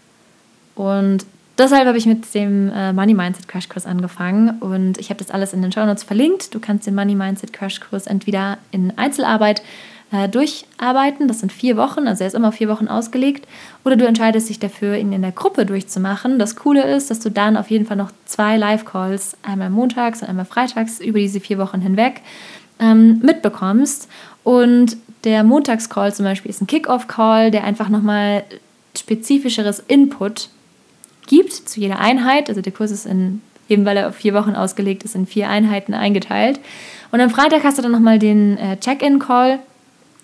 Und 0.75 1.27
Deshalb 1.57 1.87
habe 1.87 1.97
ich 1.97 2.07
mit 2.07 2.35
dem 2.35 2.71
äh, 2.71 2.93
Money 2.93 3.15
Mindset 3.15 3.47
Crash 3.47 3.69
Kurs 3.69 3.87
angefangen 3.87 4.59
und 4.61 4.99
ich 4.99 5.11
habe 5.11 5.19
das 5.19 5.31
alles 5.31 5.53
in 5.53 5.63
den 5.63 5.71
Show 5.71 5.87
Notes 5.87 6.03
verlinkt. 6.03 6.53
Du 6.53 6.59
kannst 6.59 6.87
den 6.87 6.97
Money 6.97 7.15
Mindset 7.15 7.53
Crash 7.53 7.81
Kurs 7.81 8.09
entweder 8.09 8.59
in 8.73 8.93
Einzelarbeit 8.99 9.63
äh, 10.11 10.29
durcharbeiten, 10.29 11.29
das 11.29 11.41
sind 11.41 11.53
vier 11.53 11.77
Wochen, 11.77 12.09
also 12.09 12.25
er 12.25 12.29
ist 12.29 12.35
immer 12.35 12.53
vier 12.53 12.69
Wochen 12.69 12.89
ausgelegt, 12.89 13.47
oder 13.85 13.97
du 13.97 14.07
entscheidest 14.07 14.49
dich 14.49 14.59
dafür, 14.59 14.97
ihn 14.97 15.13
in 15.13 15.23
der 15.23 15.33
Gruppe 15.33 15.65
durchzumachen. 15.65 16.39
Das 16.39 16.57
Coole 16.57 16.83
ist, 16.83 17.11
dass 17.11 17.21
du 17.21 17.31
dann 17.31 17.57
auf 17.57 17.71
jeden 17.71 17.87
Fall 17.87 17.97
noch 17.97 18.11
zwei 18.25 18.57
Live-Calls, 18.57 19.37
einmal 19.43 19.71
montags 19.71 20.23
und 20.23 20.29
einmal 20.29 20.45
freitags 20.45 21.01
über 21.01 21.19
diese 21.19 21.41
vier 21.41 21.59
Wochen 21.59 21.81
hinweg 21.81 22.21
ähm, 22.81 23.21
mitbekommst. 23.21 24.09
Und 24.43 24.97
der 25.25 25.43
Montagscall 25.43 26.13
zum 26.13 26.25
Beispiel 26.25 26.51
ist 26.51 26.61
ein 26.61 26.67
Kick-Off-Call, 26.67 27.51
der 27.51 27.65
einfach 27.65 27.89
nochmal 27.89 28.45
spezifischeres 28.97 29.81
Input 29.81 30.49
gibt 31.27 31.53
zu 31.53 31.81
jeder 31.81 31.99
Einheit. 31.99 32.49
Also 32.49 32.61
der 32.61 32.73
Kurs 32.73 32.91
ist 32.91 33.07
in, 33.07 33.43
eben 33.69 33.85
weil 33.85 33.97
er 33.97 34.09
auf 34.09 34.17
vier 34.17 34.35
Wochen 34.35 34.55
ausgelegt 34.55 35.05
ist, 35.05 35.15
in 35.15 35.27
vier 35.27 35.49
Einheiten 35.49 35.95
eingeteilt. 35.95 36.61
Und 37.13 37.21
am 37.21 37.31
Freitag 37.31 37.65
hast 37.65 37.79
du 37.79 37.83
dann 37.83 37.93
nochmal 37.93 38.19
den 38.19 38.59
äh, 38.59 38.79
Check-in-Call, 38.79 39.61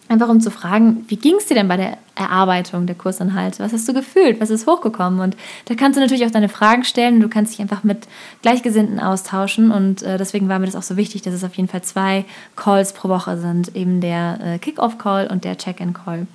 einfach 0.08 0.28
um 0.28 0.40
zu 0.40 0.50
fragen, 0.50 1.04
wie 1.08 1.16
ging 1.16 1.36
es 1.36 1.46
dir 1.46 1.54
denn 1.54 1.68
bei 1.68 1.76
der 1.76 1.98
Erarbeitung 2.16 2.86
der 2.86 2.96
Kursinhalte? 2.96 3.62
Was 3.62 3.72
hast 3.72 3.88
du 3.88 3.94
gefühlt? 3.94 4.40
Was 4.40 4.50
ist 4.50 4.66
hochgekommen? 4.66 5.20
Und 5.20 5.36
da 5.66 5.76
kannst 5.76 5.96
du 5.96 6.00
natürlich 6.00 6.26
auch 6.26 6.32
deine 6.32 6.48
Fragen 6.48 6.82
stellen 6.84 7.14
und 7.14 7.20
du 7.20 7.28
kannst 7.28 7.52
dich 7.52 7.60
einfach 7.60 7.84
mit 7.84 8.08
Gleichgesinnten 8.42 8.98
austauschen. 8.98 9.70
Und 9.70 10.02
äh, 10.02 10.18
deswegen 10.18 10.48
war 10.48 10.58
mir 10.58 10.66
das 10.66 10.74
auch 10.74 10.82
so 10.82 10.96
wichtig, 10.96 11.22
dass 11.22 11.32
es 11.32 11.44
auf 11.44 11.54
jeden 11.54 11.68
Fall 11.68 11.82
zwei 11.82 12.24
Calls 12.56 12.92
pro 12.92 13.08
Woche 13.08 13.38
sind, 13.38 13.76
eben 13.76 14.00
der 14.00 14.38
äh, 14.42 14.58
Kick-Off-Call 14.58 15.28
und 15.28 15.44
der 15.44 15.56
Check-in-Call. 15.56 16.26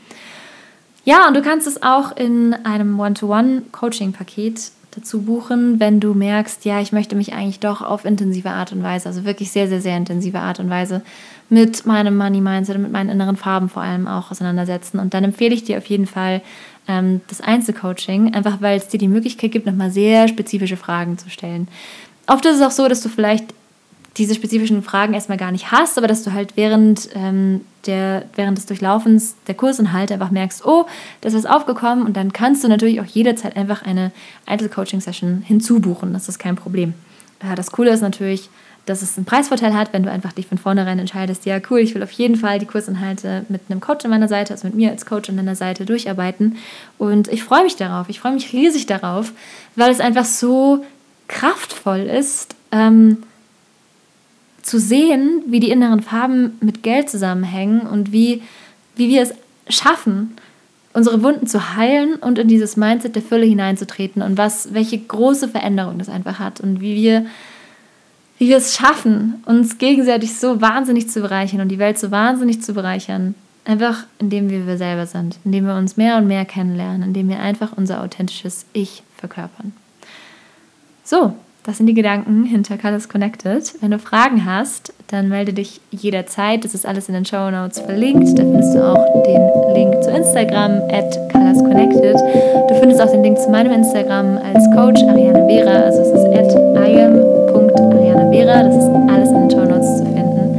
Ja, 1.05 1.27
und 1.27 1.35
du 1.35 1.41
kannst 1.43 1.67
es 1.67 1.83
auch 1.83 2.17
in 2.17 2.53
einem 2.65 2.99
One-to-One-Coaching-Paket 2.99 4.71
dazu 4.91 5.21
buchen, 5.21 5.79
wenn 5.79 5.99
du 5.99 6.13
merkst, 6.13 6.65
ja, 6.65 6.81
ich 6.81 6.91
möchte 6.91 7.15
mich 7.15 7.33
eigentlich 7.33 7.59
doch 7.59 7.81
auf 7.81 8.05
intensive 8.05 8.49
Art 8.49 8.71
und 8.71 8.81
Weise, 8.81 9.07
also 9.07 9.23
wirklich 9.23 9.51
sehr, 9.51 9.67
sehr, 9.67 9.81
sehr 9.81 9.97
intensive 9.97 10.39
Art 10.39 10.59
und 10.59 10.69
Weise 10.69 11.03
mit 11.49 11.85
meinem 11.85 12.17
Money 12.17 12.41
Mindset, 12.41 12.79
mit 12.79 12.91
meinen 12.91 13.09
inneren 13.09 13.37
Farben 13.37 13.69
vor 13.69 13.83
allem 13.83 14.07
auch 14.07 14.31
auseinandersetzen. 14.31 14.99
Und 14.99 15.13
dann 15.13 15.23
empfehle 15.23 15.53
ich 15.53 15.63
dir 15.63 15.77
auf 15.77 15.85
jeden 15.85 16.07
Fall 16.07 16.41
ähm, 16.87 17.21
das 17.27 17.39
Einzelcoaching, 17.39 18.33
einfach 18.33 18.61
weil 18.61 18.77
es 18.77 18.87
dir 18.87 18.97
die 18.97 19.07
Möglichkeit 19.07 19.51
gibt, 19.51 19.67
nochmal 19.67 19.91
sehr 19.91 20.27
spezifische 20.27 20.77
Fragen 20.77 21.19
zu 21.19 21.29
stellen. 21.29 21.67
Oft 22.25 22.45
ist 22.45 22.55
es 22.55 22.61
auch 22.61 22.71
so, 22.71 22.87
dass 22.87 23.01
du 23.01 23.09
vielleicht 23.09 23.53
diese 24.17 24.35
spezifischen 24.35 24.81
Fragen 24.81 25.13
erstmal 25.13 25.37
gar 25.37 25.51
nicht 25.51 25.71
hast, 25.71 25.97
aber 25.97 26.07
dass 26.07 26.23
du 26.23 26.31
halt 26.31 26.55
während, 26.55 27.09
ähm, 27.15 27.61
der, 27.85 28.25
während 28.35 28.57
des 28.57 28.65
Durchlaufens 28.65 29.35
der 29.47 29.55
Kursinhalte 29.55 30.13
einfach 30.13 30.31
merkst, 30.31 30.65
oh, 30.65 30.85
da 31.21 31.29
ist 31.29 31.49
aufgekommen 31.49 32.05
und 32.05 32.15
dann 32.15 32.31
kannst 32.31 32.63
du 32.63 32.67
natürlich 32.67 33.01
auch 33.01 33.05
jederzeit 33.05 33.57
einfach 33.57 33.83
eine 33.83 34.11
Einzelcoaching-Session 34.45 35.43
hinzubuchen. 35.45 36.13
Das 36.13 36.29
ist 36.29 36.39
kein 36.39 36.55
Problem. 36.55 36.93
Äh, 37.39 37.55
das 37.55 37.71
Coole 37.71 37.91
ist 37.91 38.01
natürlich, 38.01 38.49
dass 38.85 39.01
es 39.01 39.17
einen 39.17 39.25
Preisvorteil 39.25 39.73
hat, 39.73 39.93
wenn 39.93 40.03
du 40.03 40.11
einfach 40.11 40.31
dich 40.31 40.47
von 40.47 40.57
vornherein 40.57 40.99
entscheidest, 40.99 41.45
ja 41.45 41.59
cool, 41.69 41.79
ich 41.79 41.95
will 41.95 42.03
auf 42.03 42.11
jeden 42.11 42.35
Fall 42.35 42.59
die 42.59 42.67
Kursinhalte 42.67 43.45
mit 43.49 43.61
einem 43.67 43.81
Coach 43.81 44.05
an 44.05 44.11
meiner 44.11 44.27
Seite, 44.27 44.53
also 44.53 44.67
mit 44.67 44.75
mir 44.75 44.91
als 44.91 45.05
Coach 45.05 45.29
an 45.29 45.37
deiner 45.37 45.55
Seite 45.55 45.85
durcharbeiten. 45.85 46.57
Und 46.97 47.27
ich 47.27 47.43
freue 47.43 47.63
mich 47.63 47.75
darauf, 47.75 48.09
ich 48.09 48.19
freue 48.19 48.33
mich 48.33 48.53
riesig 48.53 48.85
darauf, 48.85 49.33
weil 49.75 49.91
es 49.91 49.99
einfach 49.99 50.25
so 50.25 50.85
kraftvoll 51.27 52.01
ist, 52.01 52.55
ähm, 52.71 53.23
zu 54.65 54.79
sehen, 54.79 55.43
wie 55.45 55.59
die 55.59 55.69
inneren 55.69 56.01
Farben 56.01 56.57
mit 56.59 56.81
Geld 56.81 57.07
zusammenhängen 57.07 57.81
und 57.81 58.11
wie, 58.11 58.41
wie 58.95 59.09
wir 59.09 59.21
es 59.21 59.33
schaffen, 59.69 60.35
unsere 60.91 61.21
Wunden 61.21 61.45
zu 61.45 61.75
heilen 61.75 62.15
und 62.15 62.39
in 62.39 62.47
dieses 62.47 62.75
Mindset 62.75 63.15
der 63.15 63.21
Fülle 63.21 63.45
hineinzutreten 63.45 64.23
und 64.23 64.39
was, 64.39 64.73
welche 64.73 64.97
große 64.97 65.49
Veränderung 65.49 65.99
das 65.99 66.09
einfach 66.09 66.39
hat 66.39 66.61
und 66.61 66.81
wie 66.81 66.95
wir, 66.95 67.27
wie 68.39 68.49
wir 68.49 68.57
es 68.57 68.75
schaffen, 68.75 69.43
uns 69.45 69.77
gegenseitig 69.77 70.33
so 70.33 70.61
wahnsinnig 70.61 71.11
zu 71.11 71.21
bereichern 71.21 71.61
und 71.61 71.69
die 71.69 71.79
Welt 71.79 71.99
so 71.99 72.09
wahnsinnig 72.09 72.63
zu 72.63 72.73
bereichern. 72.73 73.35
Einfach 73.65 74.05
indem 74.17 74.49
wir 74.49 74.65
wir 74.65 74.77
selber 74.77 75.05
sind, 75.05 75.37
indem 75.45 75.67
wir 75.67 75.75
uns 75.75 75.95
mehr 75.95 76.17
und 76.17 76.25
mehr 76.25 76.45
kennenlernen, 76.45 77.03
indem 77.03 77.29
wir 77.29 77.39
einfach 77.39 77.73
unser 77.75 78.01
authentisches 78.01 78.65
Ich 78.73 79.03
verkörpern. 79.15 79.73
So, 81.03 81.35
das 81.65 81.77
sind 81.77 81.87
die 81.87 81.95
Gedanken 81.95 82.43
hinter 82.45 82.77
Colors 82.77 83.09
Connected. 83.09 83.73
Wenn 83.81 83.89
du 83.89 83.97
Fragen 83.97 84.45
hast, 84.45 84.93
dann 85.09 85.29
melde 85.29 85.51
dich 85.51 85.81
jederzeit. 85.89 86.63
Das 86.63 86.75
ist 86.75 86.85
alles 86.85 87.09
in 87.09 87.15
den 87.15 87.25
Show 87.25 87.49
Notes 87.49 87.79
verlinkt. 87.79 88.37
Da 88.37 88.43
findest 88.43 88.75
du 88.75 88.83
auch 88.83 89.23
den 89.23 89.73
Link 89.73 90.03
zu 90.03 90.11
Instagram 90.11 90.81
at 90.91 91.17
Colors 91.31 91.57
Connected. 91.63 92.15
Du 92.69 92.75
findest 92.75 93.01
auch 93.01 93.11
den 93.11 93.23
Link 93.23 93.39
zu 93.39 93.49
meinem 93.49 93.71
Instagram 93.71 94.37
als 94.37 94.63
Coach 94.75 95.01
Ariane 95.03 95.47
Vera. 95.47 95.85
Also 95.85 96.01
es 96.01 96.09
ist 96.09 96.25
at 96.27 96.53
iam.arianevera. 96.87 98.63
Das 98.63 98.75
ist 98.75 98.89
alles 99.09 99.29
in 99.29 99.47
den 99.47 99.49
Show 99.49 99.65
Notes 99.65 99.97
zu 99.97 100.05
finden. 100.05 100.55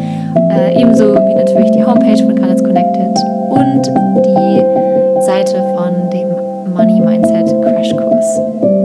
Äh, 0.50 0.80
ebenso 0.80 1.14
wie 1.14 1.34
natürlich 1.34 1.70
die 1.70 1.84
Homepage 1.84 2.18
von 2.18 2.34
Colors 2.34 2.64
Connected 2.64 3.16
und 3.50 3.86
die 4.26 5.22
Seite 5.24 5.62
von 5.76 6.10
dem 6.10 6.28
Money 6.74 7.00
Mindset 7.00 7.46
Crash 7.62 7.90
Kurs. 7.96 8.40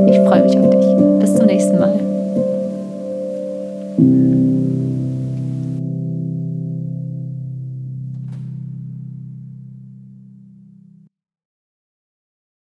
Ich 0.07 0.17
freue 0.27 0.43
mich 0.43 0.57
auf 0.57 0.69
dich. 0.69 1.19
Bis 1.19 1.35
zum 1.35 1.47
nächsten 1.47 1.79
Mal. 1.79 2.10